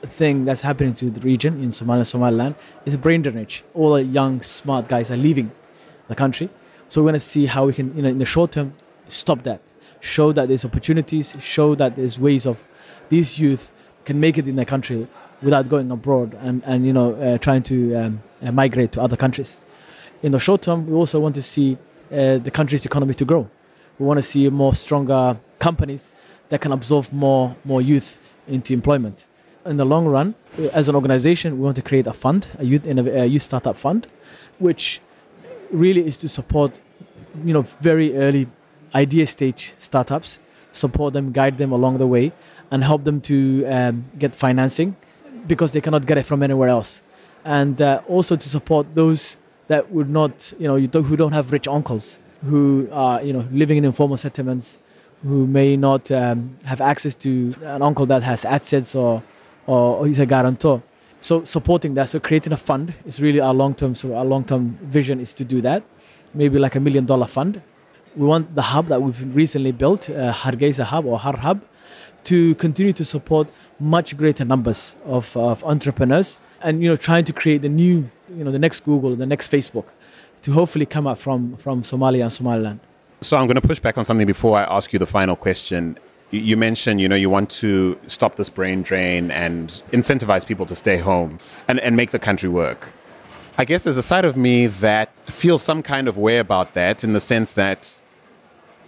thing 0.07 0.45
that's 0.45 0.61
happening 0.61 0.95
to 0.95 1.11
the 1.11 1.21
region 1.21 1.61
in 1.63 1.69
Somalia, 1.69 2.07
Somaliland, 2.07 2.55
is 2.85 2.95
a 2.95 2.97
brain 2.97 3.21
drainage. 3.21 3.63
All 3.75 3.93
the 3.93 4.03
young, 4.03 4.41
smart 4.41 4.87
guys 4.87 5.11
are 5.11 5.17
leaving 5.17 5.51
the 6.07 6.15
country. 6.15 6.49
So 6.87 7.01
we're 7.01 7.11
going 7.11 7.13
to 7.13 7.19
see 7.19 7.45
how 7.45 7.65
we 7.65 7.73
can, 7.73 7.95
you 7.95 8.03
know, 8.03 8.09
in 8.09 8.19
the 8.19 8.25
short 8.25 8.51
term, 8.51 8.73
stop 9.07 9.43
that. 9.43 9.61
Show 9.99 10.31
that 10.33 10.47
there's 10.47 10.65
opportunities. 10.65 11.35
Show 11.39 11.75
that 11.75 11.95
there's 11.95 12.19
ways 12.19 12.45
of 12.45 12.65
these 13.09 13.39
youth 13.39 13.71
can 14.05 14.19
make 14.19 14.37
it 14.37 14.47
in 14.47 14.55
their 14.55 14.65
country 14.65 15.07
without 15.41 15.67
going 15.67 15.91
abroad 15.91 16.37
and, 16.41 16.63
and 16.65 16.85
you 16.85 16.93
know 16.93 17.13
uh, 17.15 17.37
trying 17.39 17.61
to 17.61 17.95
um, 17.95 18.23
uh, 18.41 18.51
migrate 18.51 18.91
to 18.91 19.01
other 19.01 19.17
countries 19.17 19.57
in 20.25 20.31
the 20.31 20.39
short 20.39 20.63
term, 20.63 20.87
we 20.87 20.93
also 20.93 21.19
want 21.19 21.35
to 21.35 21.41
see 21.43 21.77
uh, 22.11 22.39
the 22.39 22.51
country's 22.51 22.85
economy 22.85 23.13
to 23.13 23.25
grow. 23.25 23.47
We 23.99 24.05
want 24.07 24.17
to 24.17 24.23
see 24.23 24.49
more 24.49 24.73
stronger 24.73 25.37
companies 25.59 26.11
that 26.49 26.61
can 26.61 26.71
absorb 26.71 27.11
more 27.11 27.55
more 27.63 27.81
youth 27.81 28.19
into 28.47 28.73
employment. 28.73 29.27
In 29.65 29.77
the 29.77 29.85
long 29.85 30.05
run, 30.05 30.35
as 30.73 30.89
an 30.89 30.95
organization, 30.95 31.57
we 31.57 31.63
want 31.63 31.75
to 31.75 31.81
create 31.81 32.07
a 32.07 32.13
fund, 32.13 32.47
a 32.59 32.65
youth 32.65 32.85
a 32.85 33.25
youth 33.25 33.43
startup 33.43 33.77
fund, 33.77 34.07
which 34.59 34.99
really 35.75 36.05
is 36.05 36.17
to 36.17 36.29
support, 36.29 36.79
you 37.43 37.53
know, 37.53 37.63
very 37.81 38.17
early 38.17 38.47
idea 38.93 39.27
stage 39.27 39.73
startups, 39.77 40.39
support 40.71 41.13
them, 41.13 41.31
guide 41.31 41.57
them 41.57 41.71
along 41.71 41.97
the 41.97 42.07
way, 42.07 42.31
and 42.71 42.83
help 42.83 43.03
them 43.03 43.21
to 43.21 43.65
um, 43.67 44.05
get 44.17 44.33
financing 44.35 44.95
because 45.47 45.71
they 45.73 45.81
cannot 45.81 46.05
get 46.05 46.17
it 46.17 46.25
from 46.25 46.41
anywhere 46.41 46.69
else, 46.69 47.03
and 47.43 47.81
uh, 47.81 48.01
also 48.07 48.35
to 48.35 48.49
support 48.49 48.87
those 48.95 49.37
that 49.67 49.91
would 49.91 50.09
not, 50.09 50.53
you 50.59 50.67
know, 50.67 50.75
you 50.75 50.87
don't, 50.87 51.03
who 51.03 51.15
don't 51.15 51.31
have 51.33 51.51
rich 51.51 51.67
uncles, 51.67 52.19
who 52.43 52.87
are, 52.91 53.21
you 53.23 53.33
know, 53.33 53.47
living 53.51 53.77
in 53.77 53.85
informal 53.85 54.17
settlements, 54.17 54.79
who 55.23 55.47
may 55.47 55.75
not 55.75 56.11
um, 56.11 56.57
have 56.65 56.81
access 56.81 57.15
to 57.15 57.53
an 57.63 57.81
uncle 57.81 58.05
that 58.05 58.21
has 58.23 58.45
assets 58.45 58.95
or, 58.95 59.23
or, 59.65 59.97
or 59.97 60.07
he's 60.07 60.19
a 60.19 60.25
guarantor. 60.25 60.81
So 61.25 61.43
supporting 61.43 61.95
that, 61.95 62.07
so 62.09 62.19
creating 62.19 62.53
a 62.53 62.57
fund 62.57 62.93
is 63.03 63.19
really 63.19 63.39
our 63.39 63.51
long-term. 63.51 63.95
So 63.95 64.15
our 64.15 64.23
long-term 64.23 64.77
vision 64.83 65.19
is 65.19 65.33
to 65.33 65.43
do 65.43 65.59
that, 65.61 65.81
maybe 66.35 66.59
like 66.59 66.75
a 66.75 66.79
million-dollar 66.79 67.25
fund. 67.25 67.63
We 68.15 68.27
want 68.27 68.53
the 68.53 68.61
hub 68.61 68.89
that 68.89 69.01
we've 69.01 69.35
recently 69.35 69.71
built, 69.71 70.07
uh, 70.07 70.31
Hargeisa 70.31 70.83
Hub 70.83 71.07
or 71.07 71.17
Har 71.17 71.35
Hub, 71.37 71.63
to 72.25 72.53
continue 72.65 72.93
to 72.93 73.03
support 73.03 73.51
much 73.79 74.15
greater 74.15 74.45
numbers 74.45 74.95
of, 75.03 75.35
of 75.35 75.63
entrepreneurs 75.63 76.37
and 76.61 76.83
you 76.83 76.89
know 76.89 76.95
trying 76.95 77.25
to 77.25 77.33
create 77.33 77.63
the 77.63 77.69
new 77.69 78.07
you 78.29 78.43
know 78.43 78.51
the 78.51 78.59
next 78.59 78.85
Google, 78.85 79.15
the 79.15 79.25
next 79.25 79.51
Facebook, 79.51 79.85
to 80.43 80.51
hopefully 80.51 80.85
come 80.85 81.07
up 81.07 81.17
from 81.17 81.57
from 81.57 81.81
Somalia 81.81 82.21
and 82.21 82.31
Somaliland. 82.31 82.79
So 83.21 83.35
I'm 83.35 83.47
going 83.47 83.61
to 83.63 83.67
push 83.67 83.79
back 83.79 83.97
on 83.97 84.03
something 84.03 84.27
before 84.27 84.59
I 84.59 84.63
ask 84.77 84.93
you 84.93 84.99
the 84.99 85.07
final 85.07 85.35
question. 85.35 85.97
You 86.39 86.57
mentioned, 86.57 87.01
you 87.01 87.07
know, 87.07 87.15
you 87.15 87.29
want 87.29 87.49
to 87.51 87.99
stop 88.07 88.35
this 88.35 88.49
brain 88.49 88.81
drain 88.81 89.31
and 89.31 89.81
incentivize 89.91 90.45
people 90.45 90.65
to 90.67 90.75
stay 90.75 90.97
home 90.97 91.39
and, 91.67 91.79
and 91.79 91.95
make 91.95 92.11
the 92.11 92.19
country 92.19 92.49
work. 92.49 92.93
I 93.57 93.65
guess 93.65 93.83
there's 93.83 93.97
a 93.97 94.03
side 94.03 94.25
of 94.25 94.35
me 94.35 94.67
that 94.67 95.11
feels 95.27 95.63
some 95.63 95.81
kind 95.81 96.07
of 96.07 96.17
way 96.17 96.39
about 96.39 96.73
that 96.73 97.03
in 97.03 97.13
the 97.13 97.19
sense 97.19 97.53
that 97.53 98.01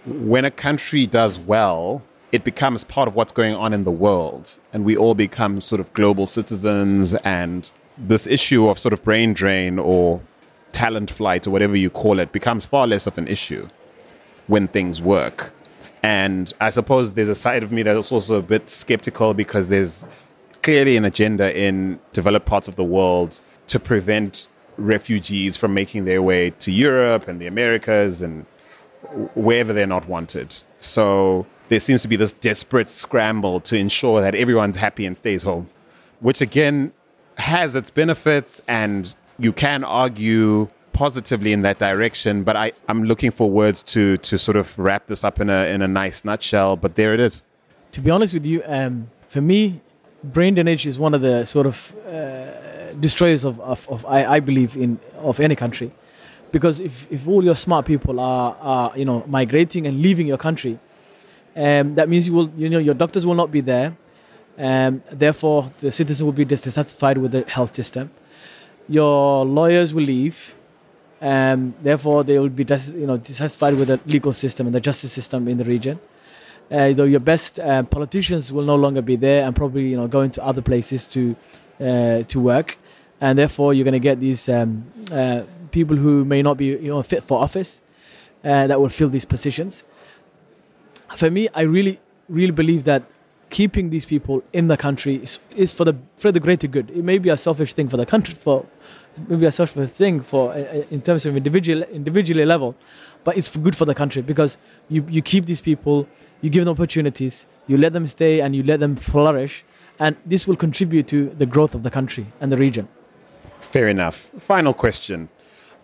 when 0.04 0.44
a 0.44 0.50
country 0.50 1.06
does 1.06 1.38
well, 1.38 2.02
it 2.32 2.44
becomes 2.44 2.84
part 2.84 3.08
of 3.08 3.14
what's 3.14 3.32
going 3.32 3.54
on 3.54 3.72
in 3.72 3.84
the 3.84 3.90
world. 3.90 4.56
And 4.72 4.84
we 4.84 4.96
all 4.96 5.14
become 5.14 5.60
sort 5.60 5.80
of 5.80 5.92
global 5.94 6.26
citizens 6.26 7.14
and 7.14 7.70
this 7.96 8.26
issue 8.26 8.68
of 8.68 8.78
sort 8.78 8.92
of 8.92 9.02
brain 9.02 9.32
drain 9.32 9.78
or 9.78 10.20
talent 10.72 11.10
flight 11.10 11.46
or 11.46 11.50
whatever 11.50 11.74
you 11.74 11.90
call 11.90 12.18
it 12.18 12.30
becomes 12.30 12.66
far 12.66 12.86
less 12.86 13.06
of 13.06 13.18
an 13.18 13.26
issue 13.26 13.68
when 14.46 14.68
things 14.68 15.00
work. 15.00 15.52
And 16.02 16.52
I 16.60 16.70
suppose 16.70 17.12
there's 17.12 17.28
a 17.28 17.34
side 17.34 17.62
of 17.62 17.72
me 17.72 17.82
that's 17.82 18.12
also 18.12 18.36
a 18.36 18.42
bit 18.42 18.68
skeptical 18.68 19.34
because 19.34 19.68
there's 19.68 20.04
clearly 20.62 20.96
an 20.96 21.04
agenda 21.04 21.56
in 21.58 21.98
developed 22.12 22.46
parts 22.46 22.68
of 22.68 22.76
the 22.76 22.84
world 22.84 23.40
to 23.68 23.80
prevent 23.80 24.48
refugees 24.76 25.56
from 25.56 25.74
making 25.74 26.04
their 26.04 26.22
way 26.22 26.50
to 26.50 26.72
Europe 26.72 27.28
and 27.28 27.40
the 27.40 27.46
Americas 27.46 28.22
and 28.22 28.46
wherever 29.34 29.72
they're 29.72 29.86
not 29.86 30.08
wanted. 30.08 30.62
So 30.80 31.46
there 31.68 31.80
seems 31.80 32.02
to 32.02 32.08
be 32.08 32.16
this 32.16 32.32
desperate 32.32 32.90
scramble 32.90 33.60
to 33.60 33.76
ensure 33.76 34.20
that 34.20 34.34
everyone's 34.34 34.76
happy 34.76 35.04
and 35.04 35.16
stays 35.16 35.42
home, 35.42 35.68
which 36.20 36.40
again 36.40 36.92
has 37.38 37.76
its 37.76 37.90
benefits 37.90 38.60
and 38.66 39.14
you 39.38 39.52
can 39.52 39.84
argue 39.84 40.68
positively 40.98 41.52
in 41.52 41.62
that 41.62 41.78
direction. 41.78 42.42
But 42.48 42.56
I, 42.56 42.72
I'm 42.88 43.02
looking 43.04 43.30
for 43.38 43.46
words 43.50 43.82
to 43.94 44.02
to 44.28 44.38
sort 44.46 44.56
of 44.62 44.66
wrap 44.78 45.02
this 45.06 45.22
up 45.28 45.36
in 45.40 45.48
a 45.58 45.60
in 45.74 45.80
a 45.82 45.88
nice 46.02 46.18
nutshell. 46.24 46.76
But 46.76 46.90
there 46.94 47.12
it 47.14 47.20
is. 47.20 47.34
To 47.92 48.00
be 48.00 48.10
honest 48.10 48.34
with 48.34 48.46
you, 48.46 48.62
um, 48.66 48.94
for 49.28 49.40
me, 49.40 49.80
brain 50.22 50.54
drainage 50.54 50.86
is 50.86 50.98
one 50.98 51.14
of 51.14 51.22
the 51.22 51.44
sort 51.44 51.66
of 51.66 51.76
uh, 52.06 52.92
destroyers 53.00 53.44
of, 53.44 53.60
of, 53.60 53.88
of 53.88 54.04
I, 54.06 54.20
I, 54.36 54.40
believe 54.40 54.76
in 54.76 54.98
of 55.30 55.40
any 55.40 55.56
country, 55.56 55.90
because 56.52 56.80
if, 56.80 56.94
if 57.10 57.26
all 57.26 57.42
your 57.42 57.56
smart 57.56 57.86
people 57.86 58.20
are, 58.20 58.54
are 58.60 58.92
you 58.98 59.06
know 59.06 59.24
migrating 59.26 59.86
and 59.86 60.02
leaving 60.02 60.26
your 60.26 60.36
country, 60.36 60.78
um, 61.56 61.94
that 61.94 62.08
means 62.10 62.26
you 62.28 62.34
will 62.34 62.50
you 62.56 62.68
know 62.68 62.82
your 62.88 62.94
doctors 62.94 63.24
will 63.26 63.38
not 63.42 63.50
be 63.50 63.62
there 63.62 63.96
um, 64.58 65.02
therefore, 65.10 65.70
the 65.78 65.90
citizen 65.92 66.26
will 66.26 66.32
be 66.32 66.44
dissatisfied 66.44 67.18
with 67.18 67.30
the 67.30 67.44
health 67.48 67.74
system. 67.74 68.10
Your 68.88 69.44
lawyers 69.44 69.94
will 69.94 70.04
leave. 70.04 70.56
Um, 71.20 71.74
therefore, 71.82 72.24
they 72.24 72.38
will 72.38 72.48
be 72.48 72.64
dis- 72.64 72.92
you 72.92 73.06
know, 73.06 73.16
dissatisfied 73.16 73.74
with 73.74 73.88
the 73.88 74.00
legal 74.06 74.32
system 74.32 74.66
and 74.66 74.74
the 74.74 74.80
justice 74.80 75.12
system 75.12 75.48
in 75.48 75.58
the 75.58 75.64
region. 75.64 75.98
Uh, 76.70 76.92
though 76.92 77.04
your 77.04 77.20
best 77.20 77.58
uh, 77.58 77.82
politicians 77.84 78.52
will 78.52 78.64
no 78.64 78.74
longer 78.74 79.00
be 79.00 79.16
there 79.16 79.46
and 79.46 79.56
probably 79.56 79.88
you 79.88 79.96
know 79.96 80.06
going 80.06 80.30
to 80.30 80.44
other 80.44 80.60
places 80.60 81.06
to 81.06 81.34
uh, 81.80 82.22
to 82.24 82.38
work, 82.40 82.78
and 83.20 83.38
therefore 83.38 83.72
you're 83.72 83.84
going 83.84 83.92
to 83.92 83.98
get 83.98 84.20
these 84.20 84.48
um, 84.50 84.84
uh, 85.10 85.42
people 85.70 85.96
who 85.96 86.26
may 86.26 86.42
not 86.42 86.58
be 86.58 86.66
you 86.66 86.90
know 86.90 87.02
fit 87.02 87.22
for 87.22 87.42
office 87.42 87.80
uh, 88.44 88.66
that 88.66 88.78
will 88.80 88.90
fill 88.90 89.08
these 89.08 89.24
positions. 89.24 89.82
for 91.16 91.30
me, 91.30 91.48
I 91.54 91.62
really, 91.62 92.00
really 92.28 92.52
believe 92.52 92.84
that 92.84 93.02
keeping 93.50 93.90
these 93.90 94.04
people 94.04 94.42
in 94.52 94.68
the 94.68 94.76
country 94.76 95.16
is, 95.16 95.38
is 95.56 95.74
for 95.74 95.84
the 95.84 95.94
for 96.16 96.30
the 96.30 96.40
greater 96.40 96.66
good. 96.66 96.90
It 96.90 97.02
may 97.02 97.18
be 97.18 97.30
a 97.30 97.36
selfish 97.36 97.74
thing 97.74 97.88
for 97.88 97.96
the 97.96 98.06
country, 98.06 98.34
for 98.34 98.66
maybe 99.28 99.46
a 99.46 99.52
selfish 99.52 99.90
thing 99.90 100.20
for 100.20 100.52
uh, 100.52 100.58
uh, 100.58 100.82
in 100.90 101.00
terms 101.00 101.26
of 101.26 101.36
individual 101.36 101.82
individually 101.84 102.44
level, 102.44 102.74
but 103.24 103.36
it's 103.36 103.54
good 103.56 103.76
for 103.76 103.84
the 103.84 103.94
country 103.94 104.22
because 104.22 104.58
you 104.88 105.04
you 105.08 105.22
keep 105.22 105.46
these 105.46 105.60
people, 105.60 106.06
you 106.40 106.50
give 106.50 106.64
them 106.64 106.72
opportunities, 106.72 107.46
you 107.66 107.76
let 107.76 107.92
them 107.92 108.06
stay, 108.08 108.40
and 108.40 108.54
you 108.54 108.62
let 108.62 108.80
them 108.80 108.96
flourish, 108.96 109.64
and 109.98 110.16
this 110.26 110.46
will 110.46 110.56
contribute 110.56 111.08
to 111.08 111.28
the 111.38 111.46
growth 111.46 111.74
of 111.74 111.82
the 111.82 111.90
country 111.90 112.26
and 112.40 112.52
the 112.52 112.56
region. 112.56 112.88
Fair 113.60 113.88
enough. 113.88 114.30
Final 114.38 114.72
question. 114.72 115.28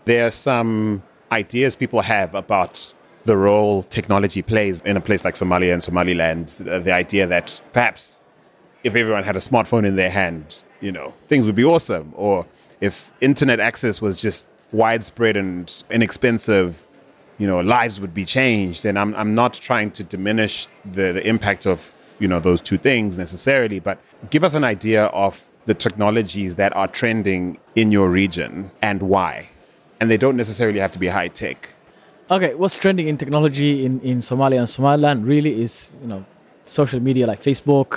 There 0.04 0.26
are 0.26 0.30
some 0.30 1.02
ideas 1.32 1.74
people 1.76 2.02
have 2.02 2.34
about 2.34 2.92
the 3.24 3.36
role 3.36 3.82
technology 3.84 4.42
plays 4.42 4.80
in 4.82 4.96
a 4.96 5.00
place 5.00 5.24
like 5.24 5.34
Somalia 5.34 5.72
and 5.72 5.82
Somaliland. 5.82 6.62
Uh, 6.68 6.78
the 6.78 6.92
idea 6.92 7.26
that 7.26 7.60
perhaps 7.72 8.20
if 8.84 8.94
everyone 8.94 9.24
had 9.24 9.34
a 9.34 9.40
smartphone 9.40 9.86
in 9.86 9.96
their 9.96 10.10
hand, 10.10 10.62
you 10.80 10.92
know, 10.92 11.14
things 11.22 11.46
would 11.46 11.54
be 11.54 11.64
awesome. 11.64 12.12
Or 12.14 12.46
if 12.84 12.94
internet 13.20 13.58
access 13.60 14.00
was 14.06 14.14
just 14.20 14.48
widespread 14.72 15.36
and 15.36 15.84
inexpensive, 15.90 16.86
you 17.38 17.46
know, 17.46 17.60
lives 17.60 18.00
would 18.02 18.14
be 18.22 18.24
changed. 18.24 18.84
And 18.84 18.98
I'm, 18.98 19.14
I'm 19.20 19.34
not 19.34 19.54
trying 19.54 19.90
to 19.92 20.02
diminish 20.04 20.68
the, 20.84 21.06
the 21.12 21.26
impact 21.26 21.66
of, 21.66 21.92
you 22.18 22.28
know, 22.28 22.40
those 22.40 22.60
two 22.60 22.78
things 22.88 23.18
necessarily, 23.18 23.78
but 23.80 23.98
give 24.30 24.44
us 24.44 24.54
an 24.54 24.64
idea 24.64 25.06
of 25.06 25.42
the 25.66 25.74
technologies 25.74 26.56
that 26.56 26.76
are 26.76 26.88
trending 27.00 27.58
in 27.74 27.90
your 27.90 28.08
region 28.08 28.70
and 28.82 29.02
why. 29.02 29.48
And 29.98 30.10
they 30.10 30.18
don't 30.24 30.36
necessarily 30.36 30.80
have 30.80 30.92
to 30.92 30.98
be 30.98 31.08
high 31.08 31.28
tech. 31.28 31.70
Okay, 32.30 32.54
what's 32.54 32.78
trending 32.78 33.08
in 33.08 33.16
technology 33.16 33.84
in, 33.84 34.00
in 34.00 34.18
Somalia 34.20 34.58
and 34.58 34.68
Somaliland 34.68 35.26
really 35.26 35.62
is, 35.62 35.90
you 36.02 36.08
know, 36.08 36.24
social 36.62 37.00
media 37.00 37.26
like 37.26 37.40
Facebook, 37.42 37.90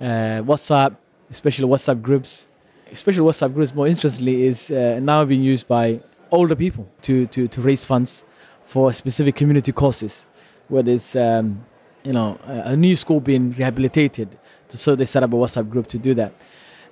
uh, 0.00 0.42
WhatsApp, 0.50 0.96
especially 1.30 1.68
WhatsApp 1.68 2.00
groups. 2.02 2.46
Especially 2.92 3.22
WhatsApp 3.22 3.54
groups, 3.54 3.74
more 3.74 3.86
interestingly, 3.86 4.46
is 4.46 4.70
uh, 4.70 4.98
now 5.00 5.24
being 5.24 5.42
used 5.42 5.68
by 5.68 6.00
older 6.30 6.56
people 6.56 6.88
to, 7.02 7.26
to, 7.26 7.46
to 7.48 7.60
raise 7.60 7.84
funds 7.84 8.24
for 8.64 8.92
specific 8.92 9.36
community 9.36 9.72
causes, 9.72 10.26
where 10.68 10.82
there's, 10.82 11.16
um, 11.16 11.64
you 12.04 12.12
know, 12.12 12.38
a, 12.44 12.76
new 12.76 12.94
school 12.96 13.20
being 13.20 13.52
rehabilitated. 13.52 14.38
So 14.68 14.94
they 14.94 15.04
set 15.04 15.22
up 15.22 15.32
a 15.32 15.36
WhatsApp 15.36 15.68
group 15.68 15.88
to 15.88 15.98
do 15.98 16.14
that. 16.14 16.32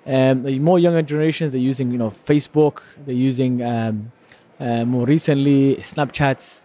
Um, 0.07 0.43
the 0.43 0.59
more 0.59 0.79
younger 0.79 1.03
generations, 1.03 1.53
they're 1.53 1.61
using, 1.61 1.91
you 1.93 1.99
know, 1.99 2.11
Facebook, 2.11 2.83
they're 3.05 3.15
using 3.15 3.63
um, 3.63 4.13
uh, 4.59 4.85
more 4.85 5.07
recently 5.07 5.77
Snapchats, 5.77 6.63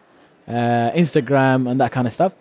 uh, 0.47 0.91
Instagram, 0.95 1.69
and 1.69 1.79
that 1.79 1.91
kind 1.91 2.07
of 2.07 2.13
stuff. 2.13 2.33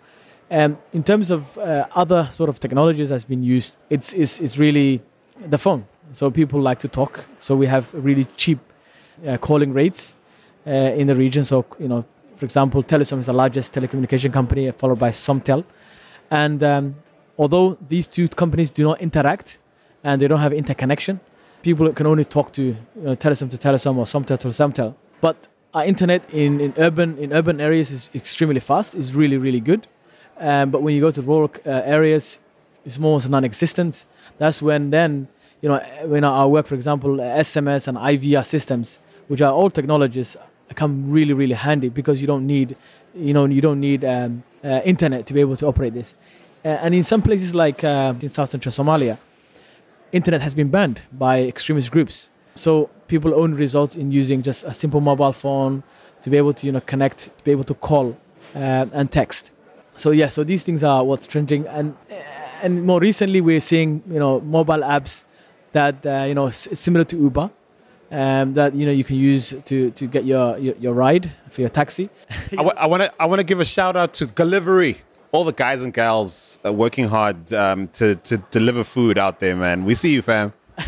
Um, 0.49 0.77
in 0.93 1.03
terms 1.03 1.31
of 1.31 1.57
uh, 1.57 1.87
other 1.95 2.27
sort 2.31 2.49
of 2.49 2.59
technologies 2.59 3.09
that's 3.09 3.23
been 3.23 3.43
used, 3.43 3.77
it's, 3.89 4.13
it's, 4.13 4.39
it's 4.39 4.57
really 4.57 5.01
the 5.47 5.57
phone. 5.57 5.85
So 6.13 6.31
people 6.31 6.61
like 6.61 6.79
to 6.79 6.87
talk. 6.87 7.25
So 7.39 7.55
we 7.55 7.67
have 7.67 7.93
really 7.93 8.25
cheap 8.37 8.59
uh, 9.27 9.37
calling 9.37 9.73
rates 9.73 10.15
uh, 10.65 10.69
in 10.71 11.07
the 11.07 11.15
region. 11.15 11.43
So, 11.43 11.65
you 11.79 11.87
know, 11.87 12.05
for 12.37 12.45
example, 12.45 12.83
Telesom 12.83 13.19
is 13.19 13.25
the 13.25 13.33
largest 13.33 13.73
telecommunication 13.73 14.31
company, 14.31 14.71
followed 14.71 14.99
by 14.99 15.09
Somtel. 15.11 15.63
And 16.31 16.63
um, 16.63 16.95
although 17.37 17.77
these 17.89 18.07
two 18.07 18.27
companies 18.27 18.71
do 18.71 18.83
not 18.83 19.01
interact 19.01 19.59
and 20.03 20.21
they 20.21 20.27
don't 20.27 20.39
have 20.39 20.53
interconnection, 20.53 21.19
people 21.61 21.91
can 21.93 22.07
only 22.07 22.25
talk 22.25 22.53
to 22.53 22.63
you 22.63 22.77
know, 22.95 23.15
Telesom 23.15 23.49
to 23.49 23.57
Telesom 23.57 23.97
or 23.97 24.05
Somtel 24.05 24.37
to 24.39 24.47
Somtel. 24.49 24.95
But 25.21 25.47
our 25.73 25.85
internet 25.85 26.21
in, 26.31 26.59
in 26.59 26.73
urban 26.77 27.17
in 27.17 27.33
urban 27.33 27.59
areas 27.59 27.91
is 27.91 28.11
extremely 28.13 28.59
fast. 28.59 28.93
It's 28.93 29.13
really 29.13 29.37
really 29.37 29.59
good. 29.59 29.87
Um, 30.39 30.69
but 30.69 30.81
when 30.81 30.93
you 30.95 31.01
go 31.01 31.11
to 31.11 31.21
rural 31.21 31.51
uh, 31.65 31.69
areas, 31.69 32.39
it's 32.85 32.97
almost 32.97 33.29
non-existent. 33.29 34.05
That's 34.37 34.61
when 34.61 34.89
then 34.89 35.27
you 35.63 35.69
know 35.69 35.79
when 36.03 36.25
I 36.25 36.45
work, 36.45 36.67
for 36.67 36.75
example, 36.75 37.15
SMS 37.17 37.87
and 37.87 37.97
IVR 37.97 38.45
systems, 38.45 38.99
which 39.29 39.41
are 39.41 39.51
all 39.51 39.69
technologies, 39.69 40.35
come 40.75 41.09
really 41.09 41.33
really 41.33 41.53
handy 41.53 41.87
because 41.87 42.19
you 42.19 42.27
don't 42.27 42.45
need 42.45 42.75
you 43.15 43.33
know 43.33 43.45
you 43.45 43.61
don't 43.61 43.79
need 43.79 44.03
um, 44.03 44.43
uh, 44.63 44.81
internet 44.83 45.25
to 45.27 45.33
be 45.33 45.39
able 45.39 45.55
to 45.55 45.65
operate 45.65 45.93
this. 45.93 46.15
Uh, 46.65 46.69
and 46.83 46.93
in 46.93 47.03
some 47.03 47.21
places 47.21 47.55
like 47.55 47.83
uh, 47.83 48.13
in 48.21 48.29
South 48.29 48.49
Central 48.49 48.71
Somalia, 48.71 49.17
internet 50.11 50.41
has 50.41 50.53
been 50.53 50.69
banned 50.69 51.01
by 51.13 51.43
extremist 51.43 51.91
groups. 51.91 52.29
So 52.55 52.89
people 53.07 53.33
only 53.33 53.57
result 53.57 53.95
in 53.95 54.11
using 54.11 54.41
just 54.41 54.65
a 54.65 54.73
simple 54.73 54.99
mobile 54.99 55.33
phone 55.33 55.83
to 56.23 56.29
be 56.29 56.37
able 56.37 56.53
to 56.53 56.65
you 56.65 56.73
know 56.73 56.81
connect, 56.81 57.31
to 57.37 57.43
be 57.45 57.51
able 57.51 57.63
to 57.65 57.73
call 57.73 58.17
uh, 58.53 58.85
and 58.91 59.09
text. 59.09 59.51
So 59.95 60.11
yeah, 60.11 60.27
so 60.27 60.43
these 60.43 60.65
things 60.65 60.83
are 60.83 61.05
what's 61.05 61.25
trending, 61.25 61.65
and 61.67 61.95
and 62.61 62.85
more 62.85 62.99
recently 62.99 63.39
we're 63.39 63.61
seeing 63.61 64.03
you 64.09 64.19
know 64.19 64.41
mobile 64.41 64.83
apps 64.97 65.23
that 65.73 66.05
uh, 66.05 66.23
you 66.27 66.33
know 66.33 66.47
s- 66.47 66.69
similar 66.73 67.03
to 67.05 67.17
Uber. 67.17 67.49
Um, 68.11 68.53
that 68.53 68.75
you 68.75 68.85
know 68.85 68.91
you 68.91 69.03
can 69.03 69.15
use 69.15 69.55
to, 69.65 69.89
to 69.89 70.05
get 70.05 70.23
your, 70.23 70.55
your, 70.59 70.75
your 70.75 70.93
ride 70.93 71.31
for 71.49 71.61
your 71.61 71.69
taxi. 71.71 72.09
I 72.57 72.85
want 72.85 73.01
to 73.01 73.11
I 73.19 73.25
want 73.25 73.39
to 73.39 73.43
give 73.43 73.59
a 73.59 73.65
shout 73.65 73.95
out 73.95 74.13
to 74.15 74.27
Delivery. 74.27 75.01
All 75.31 75.43
the 75.43 75.51
guys 75.51 75.81
and 75.81 75.91
gals 75.91 76.59
are 76.63 76.71
working 76.71 77.07
hard 77.07 77.51
um, 77.53 77.87
to 77.99 78.13
to 78.15 78.37
deliver 78.51 78.83
food 78.83 79.17
out 79.17 79.39
there, 79.39 79.55
man. 79.55 79.83
We 79.83 79.95
see 79.95 80.13
you, 80.13 80.21
fam. 80.21 80.53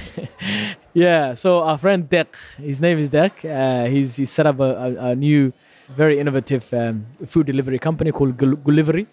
Yeah, 0.94 1.34
so 1.34 1.60
our 1.60 1.78
friend 1.78 2.10
Dek, 2.10 2.36
his 2.58 2.80
name 2.80 2.98
is 3.00 3.10
Dek. 3.10 3.34
Uh, 3.44 3.90
he's 3.90 4.16
he 4.16 4.26
set 4.26 4.46
up 4.48 4.60
a, 4.62 4.64
a, 4.64 5.10
a 5.10 5.16
new, 5.16 5.52
very 5.90 6.20
innovative 6.20 6.74
um, 6.74 7.06
food 7.26 7.48
delivery 7.48 7.80
company 7.80 8.14
called 8.14 8.38
Gulivery, 8.38 9.06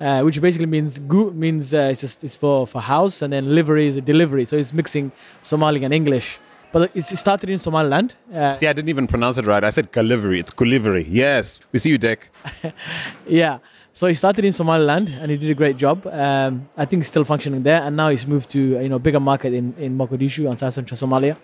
uh, 0.00 0.22
which 0.22 0.40
basically 0.40 0.66
means 0.66 0.98
gu 0.98 1.30
means 1.32 1.74
uh, 1.74 1.90
it's, 1.92 2.00
just, 2.00 2.24
it's 2.24 2.36
for 2.36 2.66
for 2.66 2.80
house, 2.80 3.22
and 3.22 3.32
then 3.32 3.54
livery 3.54 3.86
is 3.86 3.96
a 3.96 4.00
delivery. 4.00 4.44
So 4.44 4.56
it's 4.56 4.72
mixing 4.72 5.12
Somali 5.42 5.84
and 5.84 5.92
English. 5.94 6.38
But 6.72 6.90
it 6.94 7.02
started 7.02 7.50
in 7.50 7.58
Somaliland. 7.58 8.14
Uh, 8.32 8.54
See, 8.54 8.68
I 8.68 8.72
didn't 8.72 8.90
even 8.90 9.08
pronounce 9.08 9.38
it 9.38 9.46
right. 9.46 9.64
I 9.64 9.70
said 9.70 9.90
Gulivery. 9.90 10.38
It's 10.38 10.52
Gulivery. 10.52 11.04
Yes, 11.08 11.58
we 11.72 11.80
see 11.80 11.90
you, 11.90 11.98
Dick. 11.98 12.30
yeah. 13.26 13.58
So 13.92 14.06
he 14.06 14.14
started 14.14 14.44
in 14.44 14.52
Somaliland 14.52 15.08
and 15.08 15.32
he 15.32 15.36
did 15.36 15.50
a 15.50 15.54
great 15.54 15.76
job. 15.76 16.06
Um, 16.06 16.68
I 16.76 16.84
think 16.84 17.00
he's 17.02 17.08
still 17.08 17.24
functioning 17.24 17.64
there, 17.64 17.82
and 17.82 17.96
now 17.96 18.08
he's 18.08 18.26
moved 18.26 18.50
to 18.50 18.60
you 18.60 18.88
know 18.88 18.98
bigger 18.98 19.20
market 19.20 19.52
in, 19.52 19.74
in 19.78 19.98
Mogadishu 19.98 20.48
and 20.48 20.58
South 20.58 20.74
Central 20.74 20.96
Somalia, 20.96 21.36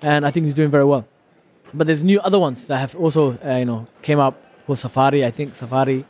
and 0.00 0.26
I 0.26 0.30
think 0.30 0.44
he's 0.46 0.54
doing 0.54 0.70
very 0.70 0.86
well. 0.86 1.06
But 1.74 1.86
there's 1.86 2.02
new 2.02 2.20
other 2.20 2.38
ones 2.38 2.66
that 2.68 2.78
have 2.78 2.94
also 2.96 3.38
uh, 3.44 3.56
you 3.56 3.66
know 3.66 3.86
came 4.00 4.18
up 4.18 4.34
called 4.66 4.78
Safari. 4.78 5.24
I 5.24 5.30
think 5.30 5.54
Safari 5.54 6.06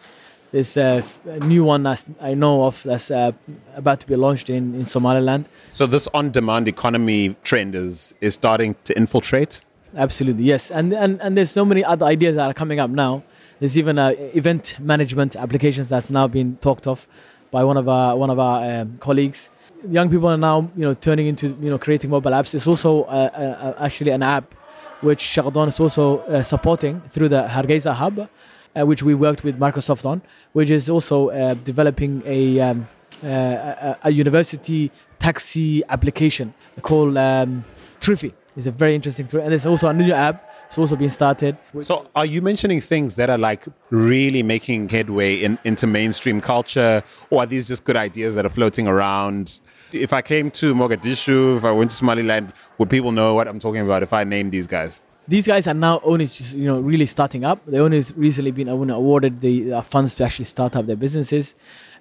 is 0.52 0.76
a 0.76 1.02
new 1.44 1.64
one 1.64 1.82
that 1.84 2.06
I 2.20 2.34
know 2.34 2.64
of 2.64 2.82
that's 2.82 3.10
uh, 3.10 3.32
about 3.74 4.00
to 4.00 4.06
be 4.06 4.16
launched 4.16 4.50
in, 4.50 4.74
in 4.74 4.86
Somaliland. 4.86 5.46
So 5.70 5.86
this 5.86 6.08
on-demand 6.12 6.68
economy 6.68 7.36
trend 7.42 7.74
is 7.74 8.14
is 8.20 8.34
starting 8.34 8.76
to 8.84 8.96
infiltrate. 8.96 9.62
Absolutely, 9.96 10.44
yes, 10.44 10.70
and 10.70 10.92
and 10.92 11.20
and 11.20 11.36
there's 11.36 11.50
so 11.50 11.64
many 11.64 11.84
other 11.84 12.06
ideas 12.06 12.36
that 12.36 12.46
are 12.50 12.54
coming 12.54 12.80
up 12.80 12.90
now 12.90 13.22
there's 13.62 13.78
even 13.78 13.96
uh, 13.96 14.08
event 14.34 14.76
management 14.80 15.36
applications 15.36 15.88
that's 15.88 16.10
now 16.10 16.26
been 16.26 16.56
talked 16.56 16.88
of 16.88 17.06
by 17.52 17.62
one 17.62 17.76
of 17.76 17.88
our 17.88 18.16
one 18.16 18.28
of 18.28 18.40
our 18.40 18.80
um, 18.80 18.98
colleagues. 18.98 19.50
Young 19.88 20.10
people 20.10 20.26
are 20.26 20.36
now 20.36 20.68
you 20.74 20.82
know 20.82 20.94
turning 20.94 21.28
into 21.28 21.46
you 21.60 21.70
know 21.70 21.78
creating 21.78 22.10
mobile 22.10 22.32
apps. 22.32 22.56
It's 22.56 22.66
also 22.66 23.04
uh, 23.04 23.06
uh, 23.06 23.84
actually 23.84 24.10
an 24.10 24.24
app 24.24 24.52
which 25.00 25.22
Shaqodoon 25.22 25.68
is 25.68 25.78
also 25.78 26.18
uh, 26.22 26.42
supporting 26.42 27.02
through 27.10 27.28
the 27.28 27.42
Hargeisa 27.42 27.94
Hub, 27.94 28.18
uh, 28.18 28.26
which 28.74 29.02
we 29.02 29.14
worked 29.14 29.44
with 29.44 29.58
Microsoft 29.58 30.06
on, 30.06 30.22
which 30.52 30.70
is 30.70 30.88
also 30.88 31.30
uh, 31.30 31.54
developing 31.64 32.22
a, 32.24 32.60
um, 32.60 32.88
a, 33.22 33.96
a 34.04 34.10
university 34.10 34.90
taxi 35.18 35.82
application 35.88 36.52
called 36.82 37.16
um, 37.16 37.64
Triffy. 38.00 38.32
It's 38.56 38.66
a 38.66 38.70
very 38.70 38.94
interesting, 38.94 39.26
tool, 39.28 39.40
and 39.40 39.50
there's 39.50 39.66
also 39.66 39.88
a 39.88 39.94
new 39.94 40.12
app 40.12 40.52
it's 40.72 40.78
also 40.78 40.96
being 40.96 41.10
started. 41.10 41.58
So, 41.82 42.08
are 42.16 42.24
you 42.24 42.40
mentioning 42.40 42.80
things 42.80 43.16
that 43.16 43.28
are 43.28 43.36
like 43.36 43.66
really 43.90 44.42
making 44.42 44.88
headway 44.88 45.36
in, 45.36 45.58
into 45.64 45.86
mainstream 45.86 46.40
culture, 46.40 47.04
or 47.28 47.42
are 47.42 47.46
these 47.46 47.68
just 47.68 47.84
good 47.84 47.94
ideas 47.94 48.34
that 48.36 48.46
are 48.46 48.48
floating 48.48 48.88
around? 48.88 49.58
If 49.92 50.14
I 50.14 50.22
came 50.22 50.50
to 50.52 50.74
Mogadishu, 50.74 51.58
if 51.58 51.64
I 51.64 51.72
went 51.72 51.90
to 51.90 51.96
Somaliland, 51.96 52.54
would 52.78 52.88
people 52.88 53.12
know 53.12 53.34
what 53.34 53.48
I'm 53.48 53.58
talking 53.58 53.82
about 53.82 54.02
if 54.02 54.14
I 54.14 54.24
name 54.24 54.48
these 54.48 54.66
guys? 54.66 55.02
These 55.32 55.46
guys 55.46 55.66
are 55.66 55.72
now 55.72 55.98
only 56.04 56.26
just 56.26 56.54
you 56.56 56.66
know 56.66 56.78
really 56.78 57.06
starting 57.06 57.42
up. 57.42 57.58
They 57.66 57.78
only 57.78 58.04
recently 58.16 58.50
been 58.50 58.68
awarded 58.68 59.40
the 59.40 59.72
uh, 59.72 59.80
funds 59.80 60.14
to 60.16 60.24
actually 60.24 60.44
start 60.44 60.76
up 60.76 60.84
their 60.84 61.00
businesses, 61.04 61.56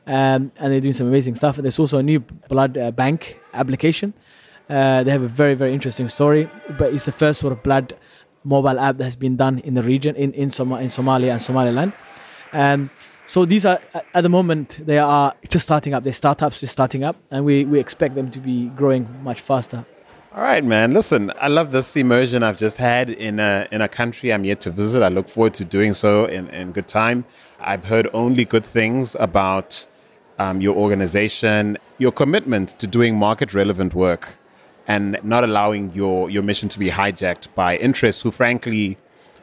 um, 0.05 0.51
and 0.57 0.73
they're 0.73 0.81
doing 0.81 0.91
some 0.93 1.07
amazing 1.07 1.35
stuff. 1.35 1.55
There's 1.55 1.79
also 1.79 1.99
a 1.99 2.03
new 2.03 2.19
blood 2.19 2.77
uh, 2.77 2.91
bank 2.91 3.39
application. 3.53 4.13
Uh, 4.69 5.03
they 5.03 5.11
have 5.11 5.21
a 5.21 5.29
very 5.29 5.53
very 5.53 5.73
interesting 5.73 6.09
story, 6.09 6.49
but 6.77 6.93
it's 6.93 7.05
the 7.05 7.13
first 7.13 7.39
sort 7.39 7.53
of 7.53 7.63
blood 7.63 7.97
mobile 8.43 8.77
app 8.77 8.97
that 8.97 9.05
has 9.05 9.15
been 9.15 9.37
done 9.37 9.59
in 9.59 9.75
the 9.75 9.83
region, 9.83 10.13
in, 10.17 10.33
in, 10.33 10.49
Som- 10.49 10.73
in 10.73 10.89
Somalia 10.89 11.31
and 11.31 11.41
Somaliland. 11.41 11.93
Um, 12.51 12.89
so 13.25 13.45
these 13.45 13.65
are, 13.65 13.79
at 14.13 14.23
the 14.23 14.29
moment, 14.29 14.85
they 14.85 14.97
are 14.97 15.33
just 15.47 15.63
starting 15.63 15.93
up. 15.93 16.03
They're 16.03 16.11
startups 16.11 16.59
just 16.59 16.73
starting 16.73 17.05
up, 17.05 17.15
and 17.31 17.45
we, 17.45 17.63
we 17.63 17.79
expect 17.79 18.15
them 18.15 18.29
to 18.31 18.39
be 18.39 18.65
growing 18.75 19.07
much 19.23 19.39
faster. 19.39 19.85
All 20.33 20.43
right, 20.43 20.63
man. 20.63 20.93
Listen, 20.93 21.33
I 21.41 21.49
love 21.49 21.71
this 21.73 21.97
immersion 21.97 22.41
I've 22.41 22.55
just 22.55 22.77
had 22.77 23.09
in 23.09 23.37
a, 23.37 23.67
in 23.69 23.81
a 23.81 23.89
country 23.89 24.31
I'm 24.31 24.45
yet 24.45 24.61
to 24.61 24.71
visit. 24.71 25.03
I 25.03 25.09
look 25.09 25.27
forward 25.27 25.53
to 25.55 25.65
doing 25.65 25.93
so 25.93 26.23
in, 26.23 26.47
in 26.51 26.71
good 26.71 26.87
time. 26.87 27.25
I've 27.59 27.83
heard 27.83 28.07
only 28.13 28.45
good 28.45 28.65
things 28.65 29.13
about 29.19 29.85
um, 30.39 30.61
your 30.61 30.73
organization, 30.77 31.77
your 31.97 32.13
commitment 32.13 32.79
to 32.79 32.87
doing 32.87 33.17
market 33.17 33.53
relevant 33.53 33.93
work, 33.93 34.37
and 34.87 35.19
not 35.21 35.43
allowing 35.43 35.91
your, 35.93 36.29
your 36.29 36.43
mission 36.43 36.69
to 36.69 36.79
be 36.79 36.89
hijacked 36.89 37.53
by 37.53 37.75
interests 37.75 38.21
who, 38.21 38.31
frankly, 38.31 38.97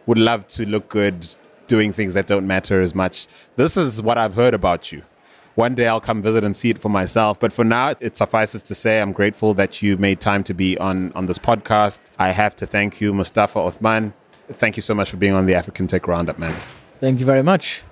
would 0.06 0.16
love 0.16 0.48
to 0.48 0.64
look 0.64 0.88
good 0.88 1.26
doing 1.66 1.92
things 1.92 2.14
that 2.14 2.26
don't 2.26 2.46
matter 2.46 2.80
as 2.80 2.94
much. 2.94 3.26
This 3.56 3.76
is 3.76 4.00
what 4.00 4.16
I've 4.16 4.36
heard 4.36 4.54
about 4.54 4.90
you 4.90 5.02
one 5.58 5.74
day 5.74 5.88
I'll 5.88 6.00
come 6.00 6.22
visit 6.22 6.44
and 6.44 6.54
see 6.54 6.70
it 6.70 6.80
for 6.80 6.88
myself. 6.88 7.40
But 7.40 7.52
for 7.52 7.64
now, 7.64 7.92
it 8.00 8.16
suffices 8.16 8.62
to 8.62 8.76
say 8.76 9.00
I'm 9.00 9.10
grateful 9.10 9.54
that 9.54 9.82
you 9.82 9.96
made 9.96 10.20
time 10.20 10.44
to 10.44 10.54
be 10.54 10.78
on, 10.78 11.12
on 11.14 11.26
this 11.26 11.38
podcast. 11.38 11.98
I 12.16 12.30
have 12.30 12.54
to 12.56 12.66
thank 12.66 13.00
you, 13.00 13.12
Mustafa 13.12 13.58
Othman. 13.58 14.14
Thank 14.52 14.76
you 14.76 14.82
so 14.82 14.94
much 14.94 15.10
for 15.10 15.16
being 15.16 15.32
on 15.34 15.46
the 15.46 15.56
African 15.56 15.88
Tech 15.88 16.06
Roundup, 16.06 16.38
man. 16.38 16.54
Thank 17.00 17.18
you 17.18 17.26
very 17.26 17.42
much. 17.42 17.82